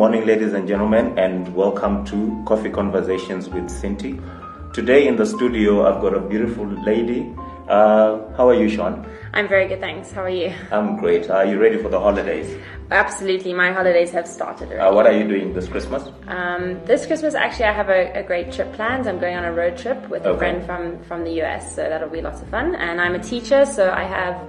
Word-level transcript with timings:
morning, 0.00 0.24
ladies 0.24 0.54
and 0.54 0.66
gentlemen, 0.66 1.18
and 1.18 1.54
welcome 1.54 2.06
to 2.06 2.42
Coffee 2.46 2.70
Conversations 2.70 3.50
with 3.50 3.64
Cinti. 3.64 4.18
Today 4.72 5.06
in 5.06 5.16
the 5.16 5.26
studio, 5.26 5.86
I've 5.86 6.00
got 6.00 6.14
a 6.14 6.20
beautiful 6.20 6.64
lady. 6.64 7.30
Uh, 7.68 8.20
how 8.34 8.48
are 8.48 8.54
you, 8.54 8.66
Sean? 8.70 9.06
I'm 9.34 9.46
very 9.46 9.68
good, 9.68 9.78
thanks. 9.78 10.10
How 10.10 10.22
are 10.22 10.30
you? 10.30 10.54
I'm 10.72 10.96
great. 10.96 11.28
Are 11.28 11.44
you 11.44 11.60
ready 11.60 11.76
for 11.76 11.90
the 11.90 12.00
holidays? 12.00 12.48
Absolutely, 12.90 13.54
my 13.54 13.72
holidays 13.72 14.10
have 14.10 14.26
started 14.26 14.68
already. 14.68 14.80
Uh, 14.80 14.92
what 14.92 15.06
are 15.06 15.12
you 15.12 15.26
doing 15.26 15.52
this 15.52 15.68
Christmas? 15.68 16.10
Um, 16.26 16.84
this 16.86 17.06
Christmas, 17.06 17.34
actually, 17.34 17.66
I 17.66 17.72
have 17.72 17.88
a, 17.88 18.18
a, 18.18 18.22
great 18.24 18.50
trip 18.50 18.72
planned. 18.72 19.06
I'm 19.06 19.20
going 19.20 19.36
on 19.36 19.44
a 19.44 19.52
road 19.52 19.78
trip 19.78 20.08
with 20.08 20.26
okay. 20.26 20.34
a 20.34 20.38
friend 20.38 20.66
from, 20.66 21.04
from 21.04 21.22
the 21.22 21.40
US, 21.42 21.76
so 21.76 21.82
that'll 21.88 22.08
be 22.08 22.20
lots 22.20 22.42
of 22.42 22.48
fun. 22.48 22.74
And 22.74 23.00
I'm 23.00 23.14
a 23.14 23.22
teacher, 23.22 23.64
so 23.64 23.92
I 23.92 24.02
have 24.02 24.42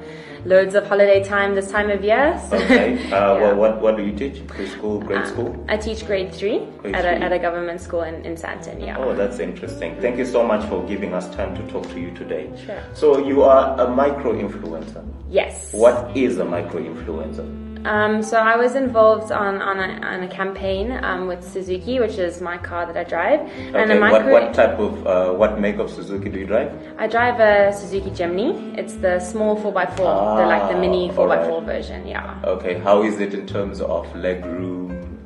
loads 0.46 0.74
of 0.74 0.88
holiday 0.88 1.24
time 1.24 1.54
this 1.54 1.70
time 1.70 1.92
of 1.92 2.04
year. 2.04 2.42
So 2.50 2.58
okay. 2.58 2.98
Uh, 3.12 3.36
yeah. 3.36 3.42
well, 3.42 3.56
what, 3.56 3.82
what 3.82 3.98
do 3.98 4.04
you 4.04 4.16
teach? 4.16 4.42
Preschool, 4.48 5.06
grade 5.06 5.20
uh, 5.20 5.28
school? 5.28 5.66
I 5.70 5.78
teach 5.78 6.08
grade 6.08 6.34
three, 6.34 6.66
grade 6.80 6.96
at, 6.96 7.06
A, 7.06 7.24
at 7.24 7.32
a 7.32 7.38
government 7.38 7.80
school 7.80 8.02
in, 8.02 8.26
in 8.26 8.36
Sandton, 8.36 8.84
yeah. 8.84 8.98
Oh, 8.98 9.14
that's 9.14 9.38
interesting. 9.38 10.00
Thank 10.02 10.18
you 10.18 10.26
so 10.26 10.44
much 10.44 10.68
for 10.68 10.84
giving 10.88 11.14
us 11.14 11.30
time 11.36 11.56
to 11.58 11.72
talk 11.72 11.88
to 11.90 12.00
you 12.00 12.10
today. 12.12 12.50
Sure. 12.66 12.82
So, 12.94 13.28
you 13.28 13.44
are 13.44 13.80
a 13.80 13.88
micro 13.88 14.34
influencer. 14.34 15.06
Yes. 15.30 15.74
What 15.74 16.18
is 16.18 16.40
a 16.40 16.46
micro 16.46 16.82
influencer? 16.82 17.61
Um, 17.86 18.22
so 18.22 18.38
I 18.38 18.56
was 18.56 18.76
involved 18.76 19.32
on, 19.32 19.62
on, 19.62 19.80
a, 19.80 20.06
on 20.06 20.24
a 20.24 20.28
campaign 20.28 20.92
um, 21.04 21.28
with 21.28 21.44
Suzuki, 21.44 22.00
which 22.00 22.18
is 22.18 22.42
my 22.42 22.58
car 22.58 22.86
that 22.86 22.98
I 22.98 23.04
drive. 23.04 23.42
Okay. 23.42 23.74
And 23.76 24.00
what, 24.00 24.26
what 24.26 24.54
type 24.54 24.78
of, 24.80 25.08
uh, 25.08 25.34
what 25.34 25.60
make 25.60 25.78
of 25.78 25.90
Suzuki 25.90 26.30
do 26.30 26.40
you 26.40 26.46
drive? 26.46 26.72
I 26.98 27.08
drive 27.08 27.40
a 27.40 27.76
Suzuki 27.76 28.12
Jimny. 28.12 28.78
It's 28.78 28.96
the 28.96 29.20
small 29.20 29.58
4x4, 29.58 30.00
ah, 30.00 30.36
the, 30.38 30.46
like 30.46 30.72
the 30.72 30.78
mini 30.78 31.10
4x4 31.10 31.28
right. 31.28 31.64
version, 31.66 32.08
yeah. 32.08 32.40
Okay, 32.44 32.80
how 32.80 33.04
is 33.04 33.20
it 33.20 33.34
in 33.34 33.48
terms 33.48 33.82
of 33.82 34.16
leg 34.16 34.46
room? 34.46 35.20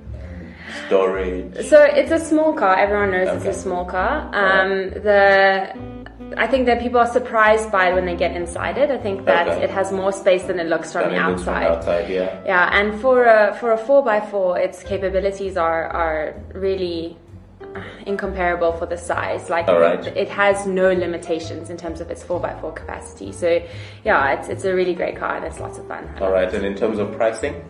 Storage. 0.87 1.65
So 1.65 1.81
it's 1.83 2.11
a 2.11 2.19
small 2.19 2.53
car. 2.53 2.77
Everyone 2.77 3.11
knows 3.11 3.27
okay. 3.29 3.37
it's 3.37 3.57
a 3.57 3.61
small 3.61 3.85
car. 3.85 4.29
Um, 4.33 4.71
right. 4.71 5.03
The 5.03 5.94
I 6.37 6.47
think 6.47 6.65
that 6.65 6.81
people 6.81 6.99
are 6.99 7.07
surprised 7.07 7.71
by 7.71 7.89
it 7.89 7.93
when 7.93 8.05
they 8.05 8.15
get 8.15 8.35
inside 8.35 8.77
it. 8.77 8.91
I 8.91 8.97
think 8.97 9.25
that 9.25 9.47
okay. 9.47 9.63
it 9.63 9.69
has 9.69 9.91
more 9.91 10.11
space 10.11 10.43
than 10.43 10.59
it 10.59 10.67
looks 10.67 10.91
from 10.91 11.09
the 11.09 11.17
outside. 11.17 11.67
From 11.67 11.77
outside, 11.77 12.09
yeah. 12.09 12.41
Yeah, 12.45 12.69
and 12.79 12.99
for 12.99 13.25
a 13.25 13.55
for 13.59 13.71
a 13.71 13.77
four 13.77 14.09
x 14.09 14.29
four, 14.31 14.57
its 14.57 14.83
capabilities 14.83 15.57
are 15.57 15.87
are 15.87 16.35
really 16.53 17.17
incomparable 18.05 18.71
for 18.73 18.85
the 18.85 18.97
size. 18.97 19.49
Like 19.49 19.67
right. 19.67 20.05
it, 20.05 20.17
it, 20.17 20.29
has 20.29 20.65
no 20.65 20.93
limitations 20.93 21.69
in 21.69 21.77
terms 21.77 22.01
of 22.01 22.09
its 22.09 22.23
four 22.23 22.45
x 22.45 22.59
four 22.61 22.71
capacity. 22.71 23.31
So 23.31 23.61
yeah, 24.03 24.33
it's 24.33 24.49
it's 24.49 24.65
a 24.65 24.73
really 24.73 24.93
great 24.93 25.17
car 25.17 25.35
and 25.35 25.45
it's 25.45 25.59
lots 25.59 25.77
of 25.77 25.87
fun. 25.87 26.09
All 26.21 26.31
right, 26.31 26.51
and 26.53 26.65
in 26.65 26.75
terms 26.75 26.99
of 26.99 27.11
pricing. 27.13 27.63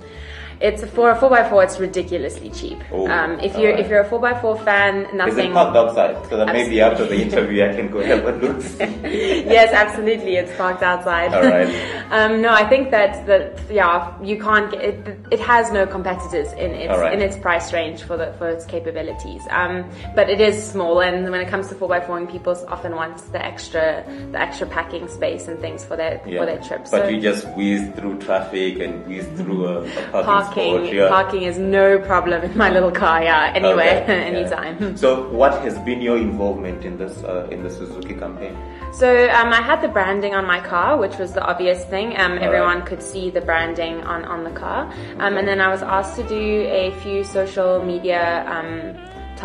It's 0.62 0.82
a 0.84 0.88
four 0.88 1.12
x 1.12 1.50
four. 1.50 1.64
It's 1.64 1.80
ridiculously 1.80 2.50
cheap. 2.50 2.80
Ooh, 2.92 3.08
um, 3.08 3.40
if 3.40 3.58
you're 3.58 3.72
right. 3.72 3.80
if 3.80 3.90
you're 3.90 4.02
a 4.02 4.10
four 4.10 4.26
x 4.26 4.42
four 4.42 4.58
fan, 4.60 5.08
nothing. 5.16 5.34
Is 5.34 5.46
it 5.46 5.54
parked 5.54 5.76
outside? 5.76 6.30
So 6.30 6.38
that 6.38 6.48
maybe 6.48 6.80
after 6.82 7.06
the 7.06 7.22
interview 7.22 7.66
I 7.66 7.76
can 7.76 7.92
go 7.92 8.02
have 8.02 8.26
a 8.26 8.32
look. 8.32 8.64
yes, 8.80 9.74
absolutely. 9.74 10.36
It's 10.36 10.56
parked 10.56 10.84
outside. 10.84 11.34
All 11.34 11.44
right. 11.44 11.70
um, 12.12 12.42
no, 12.42 12.50
I 12.50 12.68
think 12.68 12.92
that 12.92 13.26
that 13.28 13.60
yeah, 13.70 14.22
you 14.22 14.40
can't 14.40 14.72
get 14.72 14.82
it. 14.82 15.18
It 15.32 15.40
has 15.40 15.72
no 15.72 15.86
competitors 15.86 16.52
in 16.54 16.72
its 16.72 16.98
right. 16.98 17.14
in 17.14 17.22
its 17.22 17.38
price 17.38 17.74
range 17.74 18.04
for 18.04 18.16
the 18.16 18.34
for 18.38 18.50
its 18.50 18.66
capabilities. 18.66 19.42
Um, 19.50 19.90
but 20.16 20.30
it 20.30 20.40
is 20.40 20.56
small, 20.64 21.02
and 21.02 21.30
when 21.30 21.42
it 21.42 21.50
comes 21.50 21.68
to 21.70 21.76
four 21.76 21.94
x 21.94 22.08
four, 22.08 22.26
people 22.28 22.56
often 22.68 22.96
want 22.96 23.18
the 23.32 23.44
extra 23.44 24.06
the 24.32 24.40
extra 24.40 24.68
packing 24.68 25.08
space 25.08 25.48
and 25.48 25.60
things 25.60 25.84
for 25.84 25.98
their 25.98 26.22
yeah. 26.26 26.40
for 26.40 26.46
their 26.46 26.62
trips. 26.62 26.92
But 26.92 27.04
so, 27.04 27.10
you 27.10 27.20
just 27.20 27.46
whiz 27.56 27.90
through 27.96 28.20
traffic 28.20 28.80
and 28.80 29.06
whiz 29.06 29.26
through 29.36 29.68
a, 29.68 29.84
a 30.14 30.24
parking 30.24 30.45
parking. 30.46 30.96
yeah. 30.96 31.10
Parking 31.10 31.44
is 31.44 31.58
no 31.58 32.00
problem 32.00 32.44
in 32.44 32.58
my 32.58 32.70
little 32.70 32.92
car. 32.92 33.24
Yeah, 33.24 33.52
anywhere, 33.56 34.02
okay. 34.04 34.24
anytime. 34.24 34.78
Yeah. 34.80 34.96
So, 34.96 35.30
what 35.30 35.62
has 35.62 35.78
been 35.80 36.02
your 36.02 36.18
involvement 36.18 36.86
in 36.86 36.98
this 36.98 37.24
uh, 37.24 37.48
in 37.52 37.64
the 37.64 37.70
Suzuki 37.70 38.14
campaign? 38.14 38.56
So 38.96 39.30
um, 39.30 39.52
I 39.52 39.62
had 39.62 39.82
the 39.82 39.90
branding 39.90 40.36
on 40.36 40.46
my 40.46 40.62
car, 40.62 40.96
which 40.96 41.18
was 41.18 41.34
the 41.34 41.44
obvious 41.44 41.84
thing. 41.84 42.18
Um, 42.18 42.38
everyone 42.38 42.78
right. 42.78 42.86
could 42.88 43.04
see 43.04 43.30
the 43.30 43.42
branding 43.42 44.02
on, 44.04 44.24
on 44.24 44.46
the 44.46 44.52
car. 44.52 44.90
Um, 45.20 45.36
and 45.36 45.46
then 45.46 45.60
I 45.60 45.68
was 45.68 45.84
asked 45.84 46.16
to 46.16 46.24
do 46.24 46.62
a 46.72 46.92
few 47.04 47.26
social 47.26 47.84
media 47.84 48.46
um, 48.48 48.96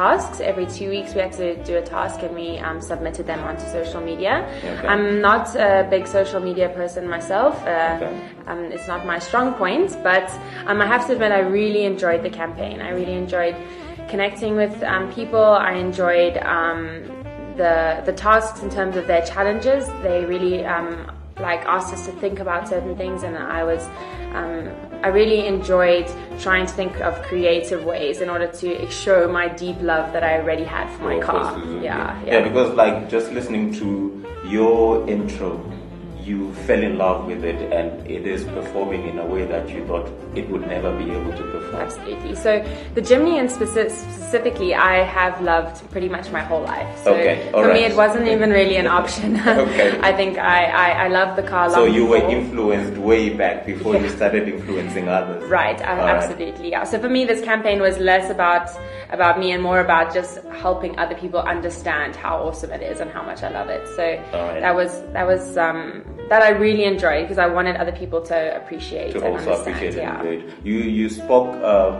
tasks. 0.01 0.41
Every 0.41 0.67
two 0.77 0.89
weeks, 0.97 1.11
we 1.15 1.21
had 1.27 1.35
to 1.45 1.49
do 1.71 1.75
a 1.83 1.85
task 1.97 2.17
and 2.27 2.33
we 2.43 2.49
um, 2.67 2.79
submitted 2.81 3.25
them 3.27 3.41
onto 3.49 3.67
social 3.79 4.03
media. 4.11 4.35
Okay. 4.59 4.89
I'm 4.93 5.21
not 5.21 5.45
a 5.57 5.87
big 5.95 6.05
social 6.07 6.41
media 6.49 6.69
person 6.81 7.03
myself. 7.17 7.55
Uh, 7.63 7.69
okay. 7.69 8.21
um, 8.51 8.61
it's 8.75 8.89
not 8.93 9.01
my 9.15 9.19
strong 9.29 9.49
point, 9.63 9.89
but 10.03 10.29
um, 10.69 10.81
I 10.85 10.87
have 10.95 11.03
to 11.09 11.13
admit, 11.13 11.33
I 11.33 11.45
really 11.61 11.85
enjoyed 11.93 12.23
the 12.29 12.35
campaign. 12.43 12.77
I 12.89 12.91
really 13.01 13.17
enjoyed 13.25 13.57
connecting 14.13 14.53
with 14.63 14.75
um, 14.93 15.05
people. 15.19 15.49
I 15.71 15.73
enjoyed 15.89 16.37
um, 16.57 16.81
the 17.61 18.03
the 18.09 18.15
tasks 18.27 18.59
in 18.65 18.71
terms 18.79 18.95
of 19.01 19.05
their 19.07 19.25
challenges. 19.33 19.83
They 20.07 20.25
really 20.35 20.57
um, 20.75 20.91
like 21.49 21.63
asked 21.77 21.93
us 21.97 22.03
to 22.09 22.13
think 22.23 22.37
about 22.47 22.63
certain 22.75 22.97
things, 23.03 23.23
and 23.27 23.35
I 23.37 23.63
was 23.71 23.83
um, 24.39 24.63
I 25.03 25.09
really 25.09 25.47
enjoyed 25.47 26.07
trying 26.39 26.67
to 26.67 26.73
think 26.73 27.01
of 27.01 27.21
creative 27.23 27.85
ways 27.85 28.21
in 28.21 28.29
order 28.29 28.47
to 28.47 28.91
show 28.91 29.27
my 29.33 29.49
deep 29.49 29.81
love 29.81 30.13
that 30.13 30.23
I 30.23 30.39
already 30.39 30.65
had 30.65 30.95
for 30.97 31.05
my 31.05 31.17
oh, 31.17 31.23
car. 31.23 31.59
Yeah, 31.59 31.81
yeah, 31.83 32.25
yeah. 32.27 32.41
Because 32.43 32.75
like 32.75 33.09
just 33.09 33.33
listening 33.33 33.73
to 33.75 34.27
your 34.47 35.09
intro 35.09 35.59
you 36.25 36.53
fell 36.67 36.83
in 36.83 36.99
love 36.99 37.27
with 37.27 37.45
it 37.45 37.73
and 37.73 38.07
it 38.07 38.27
is 38.27 38.45
performing 38.45 39.07
in 39.09 39.19
a 39.19 39.27
way 39.27 39.45
that 39.47 39.69
you 39.69 39.87
thought 39.87 40.11
it 40.35 40.49
would 40.49 40.67
never 40.67 40.97
be 40.97 41.11
able 41.11 41.33
to 41.33 41.43
perform. 41.43 41.77
Absolutely. 41.77 42.35
So 42.35 42.63
the 42.95 43.03
Jimny 43.03 43.39
and 43.39 43.51
specifically, 43.51 44.75
I 44.75 45.03
have 45.03 45.41
loved 45.43 45.89
pretty 45.91 46.09
much 46.09 46.31
my 46.31 46.41
whole 46.41 46.63
life. 46.63 46.99
So 47.03 47.15
okay. 47.15 47.49
for 47.51 47.67
right. 47.67 47.75
me, 47.75 47.85
it 47.85 47.97
wasn't 47.97 48.23
okay. 48.23 48.35
even 48.35 48.51
really 48.51 48.77
an 48.77 48.87
option. 48.87 49.37
okay. 49.47 49.99
I 50.01 50.13
think 50.15 50.39
I, 50.39 50.65
I, 50.67 50.91
I 51.05 51.09
love 51.09 51.37
the 51.37 51.43
car. 51.43 51.71
So 51.71 51.85
you 51.85 52.03
before. 52.03 52.21
were 52.21 52.31
influenced 52.31 53.01
way 53.01 53.31
back 53.31 53.67
before 53.67 53.95
yeah. 53.95 54.03
you 54.03 54.09
started 54.11 54.49
influencing 54.49 55.09
others. 55.09 55.49
Right. 55.51 55.81
absolutely. 55.81 56.63
Right. 56.63 56.71
Yeah. 56.71 56.85
So 56.85 56.99
for 57.01 57.09
me, 57.09 57.25
this 57.25 57.43
campaign 57.43 57.81
was 57.81 57.99
less 57.99 58.31
about 58.31 58.71
about 59.11 59.39
me 59.39 59.51
and 59.53 59.63
more 59.63 59.81
about 59.81 60.15
just 60.15 60.43
helping 60.63 60.97
other 60.99 61.15
people 61.17 61.41
understand 61.41 62.15
how 62.15 62.39
awesome 62.39 62.71
it 62.71 62.83
is 62.83 63.01
and 63.01 63.11
how 63.11 63.23
much 63.23 63.43
I 63.43 63.51
love 63.51 63.69
it. 63.69 63.87
So 63.97 64.03
right. 64.03 64.61
that 64.61 64.75
was 64.75 65.03
that 65.13 65.27
was 65.27 65.57
um, 65.57 66.05
that 66.31 66.43
I 66.43 66.51
really 66.51 66.85
enjoyed 66.85 67.25
because 67.25 67.39
I 67.39 67.49
wanted 67.49 67.77
other 67.77 67.93
people 67.93 68.23
to 68.23 68.57
appreciate 68.57 69.13
to 69.13 69.27
also 69.27 69.61
appreciate 69.61 69.97
yeah. 69.97 70.23
it. 70.23 70.49
You 70.65 70.77
you 70.77 71.11
spoke, 71.11 71.53
um, 71.63 71.97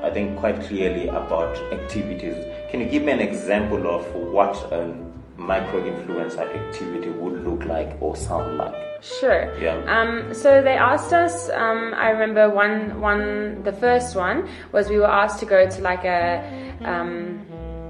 I 0.00 0.10
think, 0.10 0.38
quite 0.38 0.60
clearly 0.62 1.08
about 1.08 1.58
activities. 1.72 2.36
Can 2.70 2.80
you 2.80 2.86
give 2.86 3.02
me 3.02 3.12
an 3.12 3.20
example 3.20 3.88
of 3.88 4.06
what 4.14 4.56
a 4.72 4.94
micro 5.36 5.82
influencer 5.82 6.46
activity 6.60 7.10
would 7.10 7.44
look 7.44 7.64
like 7.64 8.00
or 8.00 8.14
sound 8.14 8.58
like? 8.58 8.76
Sure. 9.02 9.52
Yeah. 9.60 9.76
Um, 9.88 10.32
so 10.32 10.62
they 10.62 10.76
asked 10.76 11.12
us. 11.12 11.50
Um, 11.50 11.94
I 11.96 12.10
remember 12.10 12.48
one 12.48 13.00
one 13.00 13.64
the 13.64 13.72
first 13.72 14.14
one 14.14 14.48
was 14.70 14.88
we 14.88 14.98
were 14.98 15.14
asked 15.22 15.40
to 15.40 15.46
go 15.46 15.68
to 15.68 15.82
like 15.82 16.04
a. 16.04 16.22
Um, 16.84 17.44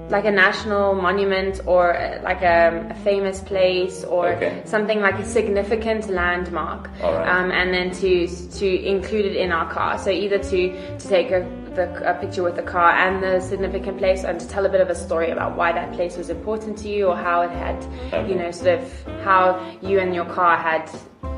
like 0.09 0.25
a 0.25 0.31
national 0.31 0.93
monument 0.93 1.61
or 1.65 1.97
uh, 1.97 2.21
like 2.21 2.41
a, 2.41 2.87
a 2.91 2.93
famous 3.03 3.39
place 3.39 4.03
or 4.03 4.29
okay. 4.29 4.61
something 4.65 4.99
like 4.99 5.15
a 5.15 5.25
significant 5.25 6.09
landmark 6.09 6.89
right. 7.01 7.27
um, 7.27 7.51
and 7.51 7.73
then 7.73 7.91
to 7.91 8.27
to 8.49 8.85
include 8.85 9.25
it 9.25 9.35
in 9.35 9.51
our 9.51 9.69
car 9.71 9.97
so 9.97 10.09
either 10.09 10.37
to 10.37 10.97
to 10.97 11.07
take 11.07 11.31
a, 11.31 11.41
the, 11.73 12.09
a 12.09 12.13
picture 12.19 12.43
with 12.43 12.55
the 12.55 12.61
car 12.61 12.91
and 12.91 13.23
the 13.23 13.39
significant 13.39 13.97
place 13.97 14.23
and 14.23 14.39
to 14.39 14.47
tell 14.47 14.65
a 14.65 14.69
bit 14.69 14.81
of 14.81 14.89
a 14.89 14.95
story 14.95 15.31
about 15.31 15.57
why 15.57 15.71
that 15.71 15.91
place 15.93 16.17
was 16.17 16.29
important 16.29 16.77
to 16.77 16.87
you 16.87 17.07
or 17.07 17.15
how 17.15 17.41
it 17.41 17.51
had 17.51 17.75
okay. 18.13 18.29
you 18.29 18.35
know 18.35 18.51
sort 18.51 18.79
of 18.79 19.05
how 19.23 19.75
you 19.81 19.99
and 19.99 20.13
your 20.13 20.25
car 20.25 20.55
had 20.55 20.89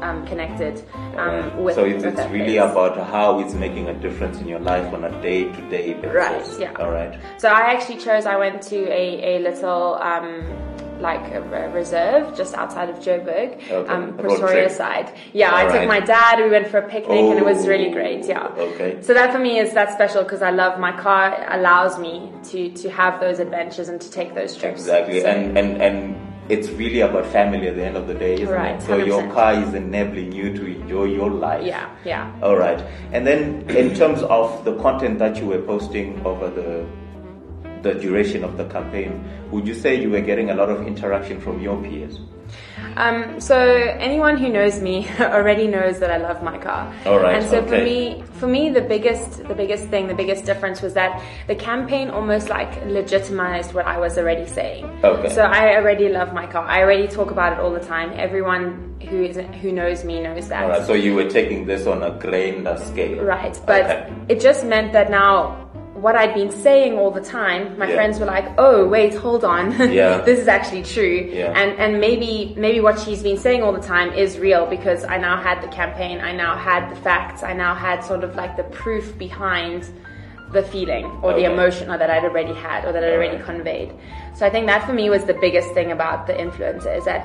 um, 0.02 0.26
connected 0.26 0.84
um, 1.18 1.64
with. 1.64 1.76
So 1.76 1.86
it's, 1.86 2.04
with 2.04 2.20
it's 2.20 2.32
really 2.32 2.58
about 2.58 2.98
how 3.08 3.40
it's 3.40 3.54
making 3.54 3.88
a 3.90 3.94
difference 3.94 4.40
in 4.40 4.48
your 4.48 4.60
life 4.60 4.94
on 4.94 5.04
a 5.04 5.22
day 5.22 5.44
to 5.46 5.70
day 5.70 5.94
basis. 5.94 6.14
Right. 6.14 6.60
Yeah. 6.60 6.74
All 6.80 6.92
right. 6.92 7.20
So 7.38 7.50
I 7.50 7.74
actually 7.74 7.98
chose. 7.98 8.26
I 8.26 8.38
went 8.38 8.62
to 8.64 8.78
a 8.92 9.38
a 9.38 9.40
little. 9.40 9.96
Um, 9.96 10.46
like 11.00 11.32
a 11.34 11.70
reserve 11.70 12.36
just 12.36 12.56
outside 12.56 12.90
of 12.90 12.98
Joburg, 12.98 13.70
okay. 13.70 13.92
um, 13.92 14.18
Pretoria 14.18 14.70
side. 14.70 15.14
Yeah, 15.34 15.52
All 15.52 15.58
I 15.58 15.66
right. 15.66 15.80
took 15.80 15.88
my 15.88 16.00
dad. 16.00 16.40
We 16.44 16.50
went 16.50 16.68
for 16.68 16.80
a 16.80 16.90
picnic, 16.90 17.20
oh, 17.20 17.32
and 17.32 17.40
it 17.40 17.46
was 17.46 17.68
really 17.68 17.92
great. 17.92 18.26
Yeah. 18.26 18.48
Okay. 18.48 19.02
So 19.02 19.14
that 19.14 19.32
for 19.32 19.40
me 19.40 19.60
is 19.60 19.74
that 19.74 19.92
special 19.94 20.24
because 20.24 20.42
I 20.42 20.52
love 20.52 20.80
my 20.80 20.92
car. 21.00 21.46
Allows 21.50 22.00
me 22.00 22.32
to 22.46 22.72
to 22.72 22.90
have 22.90 23.20
those 23.20 23.40
adventures 23.40 23.90
and 23.90 24.02
to 24.02 24.10
take 24.10 24.34
those 24.34 24.56
trips. 24.56 24.82
Exactly, 24.82 25.22
so, 25.22 25.28
and 25.28 25.58
and 25.58 25.82
and 25.82 26.27
it's 26.50 26.70
really 26.70 27.02
about 27.02 27.26
family 27.26 27.68
at 27.68 27.76
the 27.76 27.86
end 27.86 27.98
of 27.98 28.08
the 28.08 28.14
day, 28.14 28.36
isn't 28.36 28.48
right, 28.48 28.76
it? 28.76 28.82
So 28.82 29.00
100%. 29.00 29.08
your 29.08 29.32
car 29.34 29.54
is 29.54 29.74
enabling 29.74 30.32
you 30.32 30.54
to 30.54 30.66
enjoy 30.66 31.06
your 31.06 31.30
life. 31.30 31.66
Yeah, 31.66 31.90
yeah. 32.06 32.32
All 32.42 32.56
right. 32.56 32.80
And 33.12 33.28
then 33.28 33.70
in 33.70 33.94
terms 33.94 34.24
of 34.24 34.64
the 34.64 34.76
content 34.78 35.20
that 35.20 35.38
you 35.38 35.48
were 35.48 35.62
posting 35.62 36.26
over 36.26 36.50
the 36.50 36.86
the 37.84 37.94
duration 37.94 38.44
of 38.44 38.58
the 38.58 38.66
campaign, 38.66 39.24
would 39.52 39.68
you 39.68 39.74
say 39.74 40.02
you 40.02 40.10
were 40.10 40.22
getting 40.22 40.50
a 40.50 40.56
lot 40.56 40.70
of 40.70 40.88
interaction 40.88 41.40
from 41.40 41.62
your 41.62 41.82
peers? 41.84 42.20
Um, 42.96 43.40
so 43.40 43.58
anyone 43.58 44.38
who 44.38 44.50
knows 44.50 44.82
me 44.82 45.08
already 45.20 45.68
knows 45.68 46.00
that 46.00 46.12
I 46.12 46.18
love 46.18 46.42
my 46.44 46.58
car. 46.58 46.94
All 47.06 47.20
right. 47.20 47.36
And 47.36 47.50
so 47.50 47.60
okay. 47.60 47.70
for 47.70 47.84
me, 47.84 48.24
for 48.40 48.48
me, 48.48 48.70
the 48.70 48.82
biggest, 48.82 49.48
the 49.48 49.54
biggest 49.54 49.86
thing, 49.90 50.08
the 50.08 50.16
biggest 50.16 50.46
difference 50.46 50.82
was 50.82 50.94
that 50.94 51.22
the 51.48 51.56
campaign 51.56 52.10
almost 52.10 52.50
like 52.50 52.86
legitimized 52.86 53.74
what 53.74 53.86
I 53.86 53.98
was 54.00 54.18
already 54.18 54.48
saying. 54.48 54.86
Okay. 55.04 55.30
So 55.30 55.44
I 55.44 55.76
already 55.76 56.10
love 56.10 56.34
my 56.34 56.48
car. 56.48 56.66
I 56.66 56.82
already 56.82 57.08
talk 57.08 57.32
about 57.32 57.54
it 57.54 57.60
all 57.60 57.72
the 57.72 57.80
time. 57.80 58.12
Everyone 58.16 58.96
who 59.10 59.24
is 59.24 59.38
who 59.62 59.72
knows 59.72 60.04
me 60.04 60.22
knows 60.22 60.48
that. 60.50 60.64
All 60.64 60.70
right. 60.70 60.86
So 60.88 60.94
you 60.94 61.14
were 61.14 61.30
taking 61.30 61.66
this 61.66 61.86
on 61.86 62.02
a 62.04 62.12
grander 62.18 62.78
scale. 62.78 63.24
Right. 63.24 63.60
But 63.66 63.86
Okay. 63.86 64.14
it 64.30 64.40
just 64.40 64.66
meant 64.66 64.94
that 64.94 65.10
now 65.12 65.67
what 66.02 66.16
I'd 66.16 66.34
been 66.34 66.52
saying 66.52 66.94
all 67.00 67.12
the 67.12 67.22
time, 67.40 67.78
my 67.78 67.88
Yeah. 67.88 67.96
friends 67.96 68.20
were 68.20 68.26
like, 68.38 68.46
"Oh, 68.58 68.88
wait, 68.88 69.14
hold 69.16 69.44
on, 69.44 69.64
Yeah. 70.02 70.22
this 70.22 70.40
is 70.40 70.48
actually 70.48 70.84
true." 70.84 71.18
Yeah. 71.32 71.54
And 71.62 71.70
and 71.84 72.00
maybe 72.00 72.54
maybe 72.66 72.80
what 72.88 73.00
she's 73.00 73.22
been 73.24 73.38
saying 73.38 73.62
all 73.64 73.72
the 73.82 73.88
time 73.96 74.10
is 74.14 74.38
real 74.48 74.66
because 74.78 75.02
I 75.04 75.18
now 75.18 75.38
had 75.48 75.62
the 75.62 75.68
campaign, 75.82 76.16
I 76.30 76.32
now 76.46 76.56
had 76.56 76.90
the 76.92 76.96
facts, 77.08 77.42
I 77.44 77.54
now 77.54 77.74
had 77.74 78.04
sort 78.04 78.24
of 78.24 78.36
like 78.36 78.54
the 78.58 78.68
proof 78.82 79.18
behind 79.18 79.82
the 80.54 80.64
feeling 80.64 81.06
or 81.24 81.34
the 81.34 81.46
Okay. 81.46 81.54
emotion 81.54 81.90
that 81.90 82.10
I'd 82.10 82.24
already 82.24 82.54
had 82.54 82.86
or 82.86 82.92
that 82.94 83.04
I'd 83.04 83.12
already 83.14 83.32
Alright. 83.42 83.46
conveyed. 83.54 83.90
So 84.34 84.46
I 84.46 84.50
think 84.50 84.66
that 84.68 84.82
for 84.88 84.94
me 84.94 85.10
was 85.10 85.24
the 85.26 85.34
biggest 85.34 85.70
thing 85.74 85.92
about 85.92 86.26
the 86.26 86.34
influencer 86.34 86.96
is 86.98 87.04
that 87.06 87.22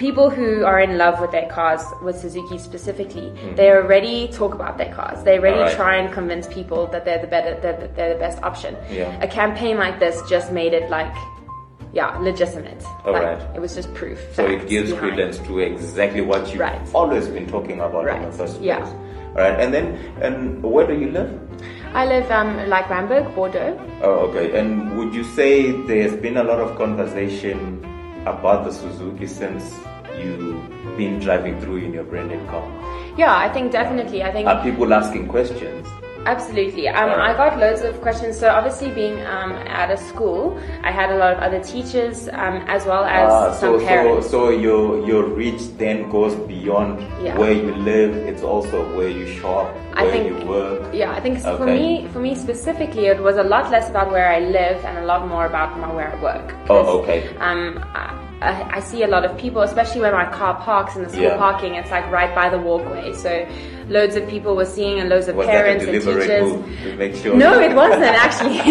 people 0.00 0.30
who 0.30 0.64
are 0.64 0.80
in 0.80 0.96
love 0.96 1.20
with 1.20 1.30
their 1.30 1.46
cars, 1.48 1.82
with 2.02 2.16
Suzuki 2.18 2.56
specifically, 2.58 3.28
they 3.54 3.68
already 3.70 4.28
talk 4.28 4.54
about 4.54 4.78
their 4.78 4.92
cars. 4.94 5.22
They 5.24 5.38
already. 5.38 5.58
Alright. 5.60 5.76
try 5.76 5.96
and 5.96 6.12
convince 6.12 6.46
people 6.58 6.86
that 6.92 7.04
they're 7.04 7.20
the 7.20 7.26
better, 7.26 7.52
that 7.60 7.94
they're 7.96 8.14
the 8.14 8.18
best 8.26 8.42
option. 8.42 8.72
Yeah. 8.90 9.26
A 9.26 9.28
campaign 9.28 9.76
like 9.76 10.00
this 10.00 10.16
just 10.34 10.52
made 10.52 10.72
it 10.72 10.88
like, 10.90 11.14
yeah, 11.92 12.16
legitimate. 12.18 12.82
like, 13.04 13.06
Alright. 13.06 13.42
It 13.56 13.60
was 13.60 13.74
just 13.74 13.92
proof. 13.92 14.18
So 14.32 14.46
it 14.46 14.68
gives 14.68 14.90
behind. 14.90 15.14
credence 15.16 15.38
to 15.46 15.58
exactly 15.60 16.22
what 16.22 16.48
you've 16.50 16.60
Right. 16.60 16.80
always 16.94 17.28
been 17.28 17.46
talking 17.46 17.78
about 17.80 18.08
in 18.08 18.20
the 18.20 18.26
Right. 18.26 18.34
first 18.40 18.54
place. 18.54 18.66
Yeah. 18.72 18.84
All 19.36 19.42
right. 19.44 19.60
And 19.62 19.72
then, 19.74 19.86
and 20.22 20.62
where 20.62 20.86
do 20.86 20.94
you 21.02 21.10
live? 21.18 21.30
I 21.92 22.06
live 22.06 22.30
um 22.30 22.50
like 22.74 22.86
Randburg, 22.88 23.34
Bordeaux. 23.34 23.72
Oh, 24.02 24.14
okay. 24.30 24.46
And 24.58 24.96
would 24.96 25.12
you 25.14 25.24
say 25.38 25.72
there's 25.90 26.16
been 26.26 26.36
a 26.38 26.44
lot 26.50 26.60
of 26.60 26.76
conversation 26.78 27.84
about 28.26 28.64
the 28.64 28.72
Suzuki 28.72 29.26
since 29.26 29.78
you've 30.18 30.96
been 30.96 31.18
driving 31.20 31.60
through 31.60 31.78
in 31.78 31.92
your 31.92 32.04
branded 32.04 32.46
car? 32.48 32.64
Yeah, 33.16 33.36
I 33.36 33.48
think 33.52 33.72
definitely. 33.72 34.22
I 34.22 34.32
think 34.32 34.46
Are 34.46 34.62
people 34.62 34.92
asking 34.92 35.28
questions? 35.28 35.86
Absolutely. 36.26 36.86
Um. 36.88 37.10
I 37.20 37.32
got 37.34 37.58
loads 37.58 37.80
of 37.80 38.00
questions. 38.00 38.38
So 38.38 38.48
obviously, 38.48 38.90
being 38.90 39.20
um, 39.26 39.52
at 39.52 39.90
a 39.90 39.96
school, 39.96 40.58
I 40.82 40.90
had 40.92 41.10
a 41.10 41.16
lot 41.16 41.32
of 41.32 41.38
other 41.38 41.62
teachers 41.62 42.28
um, 42.32 42.56
as 42.68 42.84
well 42.86 43.04
as 43.04 43.32
Ah, 43.32 43.52
some 43.52 43.60
so, 43.60 43.78
so, 43.78 43.86
parents. 43.86 44.30
so 44.30 44.50
your 44.50 45.06
your 45.06 45.24
reach 45.24 45.62
then 45.78 46.10
goes 46.10 46.34
beyond 46.46 47.00
Yeah. 47.22 47.38
where 47.38 47.52
you 47.52 47.74
live. 47.74 48.14
It's 48.14 48.42
also 48.42 48.84
where 48.96 49.08
you 49.08 49.26
shop, 49.26 49.74
I 49.94 50.02
where 50.02 50.12
think- 50.12 50.40
you 50.40 50.46
work. 50.46 50.82
yeah, 50.92 51.10
I 51.12 51.20
think 51.20 51.38
s- 51.38 51.44
for 51.56 51.64
me, 51.66 52.06
for 52.12 52.20
me 52.20 52.34
specifically, 52.34 53.06
it 53.06 53.20
was 53.22 53.36
a 53.38 53.42
lot 53.42 53.70
less 53.70 53.88
about 53.88 54.10
where 54.10 54.28
I 54.28 54.40
live 54.40 54.84
and 54.84 54.98
a 54.98 55.04
lot 55.06 55.26
more 55.26 55.46
about 55.46 55.78
my, 55.78 55.90
where 55.92 56.12
I 56.14 56.22
work. 56.22 56.54
Oh, 56.68 57.00
okay. 57.00 57.28
Um, 57.40 57.82
I, 57.94 58.12
I 58.42 58.52
I 58.76 58.80
see 58.80 59.02
a 59.04 59.08
lot 59.08 59.24
of 59.24 59.36
people, 59.38 59.62
especially 59.62 60.00
when 60.02 60.12
my 60.12 60.26
car 60.38 60.54
parks 60.68 60.96
in 60.96 61.02
the 61.04 61.08
school 61.08 61.22
Yeah. 61.32 61.36
parking. 61.38 61.74
It's 61.76 61.90
like 61.90 62.06
right 62.10 62.32
by 62.34 62.48
the 62.50 62.58
walkway, 62.58 63.12
so 63.14 63.30
loads 63.90 64.14
of 64.16 64.26
people 64.28 64.54
were 64.56 64.64
seeing 64.76 65.00
and 65.00 65.08
loads 65.08 65.28
of 65.28 65.34
Was 65.36 65.46
parents 65.46 65.84
and 65.84 65.92
teachers. 65.92 66.42
move 66.42 66.80
to 66.84 66.96
make 66.96 67.14
sure? 67.16 67.36
No, 67.36 67.58
it 67.68 67.74
wasn't 67.74 68.02
actually. 68.24 68.58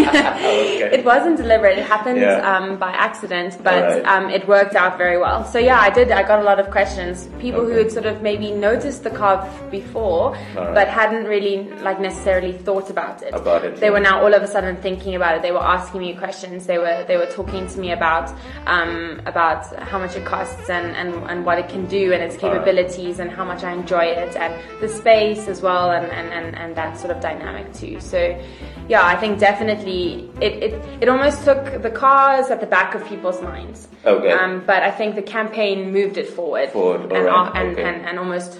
Okay. 0.80 0.98
It 0.98 1.04
wasn't 1.04 1.36
deliberate. 1.36 1.78
It 1.78 1.84
happened 1.86 2.20
Yeah. 2.20 2.50
um, 2.56 2.76
by 2.78 2.90
accident, 3.08 3.58
but 3.62 3.82
Alright. 3.84 4.04
um, 4.06 4.30
it 4.30 4.48
worked 4.48 4.74
out 4.74 4.96
very 4.98 5.18
well. 5.18 5.44
So 5.44 5.58
yeah, 5.58 5.78
I 5.80 5.90
did. 5.90 6.10
I 6.10 6.22
got 6.32 6.38
a 6.40 6.42
lot 6.50 6.58
of 6.58 6.70
questions. 6.70 7.28
People 7.38 7.62
who 7.68 7.74
had 7.82 7.90
sort 7.92 8.06
of 8.06 8.22
maybe 8.22 8.50
noticed 8.50 9.04
the 9.04 9.10
car 9.10 9.36
before, 9.70 10.36
Alright. 10.56 10.74
but 10.74 10.88
hadn't 10.88 11.24
really 11.26 11.56
like 11.88 12.00
necessarily 12.00 12.52
thought 12.52 12.88
about 12.90 13.22
it. 13.22 13.32
About 13.34 13.64
it, 13.64 13.76
They 13.76 13.86
yeah. 13.86 13.92
were 13.92 14.00
now 14.10 14.22
all 14.22 14.32
of 14.34 14.42
a 14.42 14.46
sudden 14.48 14.76
thinking 14.86 15.14
about 15.14 15.32
it. 15.36 15.42
They 15.42 15.52
were 15.52 15.66
asking 15.76 16.00
me 16.00 16.14
questions. 16.14 16.66
They 16.66 16.78
were 16.78 17.04
they 17.06 17.16
were 17.18 17.30
talking 17.38 17.66
to 17.72 17.78
me 17.78 17.92
about 17.92 18.26
um, 18.66 19.20
about 19.26 19.62
how 19.90 19.98
much 19.98 20.16
it 20.16 20.24
costs 20.24 20.68
and, 20.70 20.86
and, 21.00 21.08
and 21.30 21.44
what 21.44 21.58
it 21.58 21.68
can 21.68 21.84
do 21.86 22.12
and 22.14 22.22
its 22.22 22.36
capabilities 22.36 23.18
and 23.20 23.30
how 23.30 23.44
much 23.44 23.62
I 23.64 23.72
enjoy 23.72 24.04
it 24.24 24.34
and 24.36 24.52
the 24.80 24.88
space 24.88 25.09
as 25.10 25.60
well 25.62 25.90
and, 25.90 26.06
and, 26.06 26.32
and, 26.32 26.56
and 26.56 26.76
that 26.76 26.98
sort 26.98 27.10
of 27.14 27.20
dynamic 27.20 27.72
too. 27.74 28.00
So 28.00 28.40
yeah, 28.88 29.04
I 29.04 29.16
think 29.16 29.38
definitely 29.38 30.30
it, 30.40 30.62
it, 30.62 30.84
it 31.02 31.08
almost 31.08 31.44
took 31.44 31.82
the 31.82 31.90
cars 31.90 32.50
at 32.50 32.60
the 32.60 32.66
back 32.66 32.94
of 32.94 33.04
people's 33.06 33.42
minds. 33.42 33.88
Okay. 34.04 34.30
Um, 34.30 34.62
but 34.66 34.82
I 34.82 34.90
think 34.90 35.14
the 35.16 35.22
campaign 35.22 35.92
moved 35.92 36.16
it 36.16 36.28
forward. 36.28 36.70
Forward, 36.70 37.12
and, 37.12 37.28
alright, 37.28 37.56
and, 37.56 37.72
okay. 37.72 37.82
and, 37.82 38.06
and 38.06 38.18
almost 38.18 38.58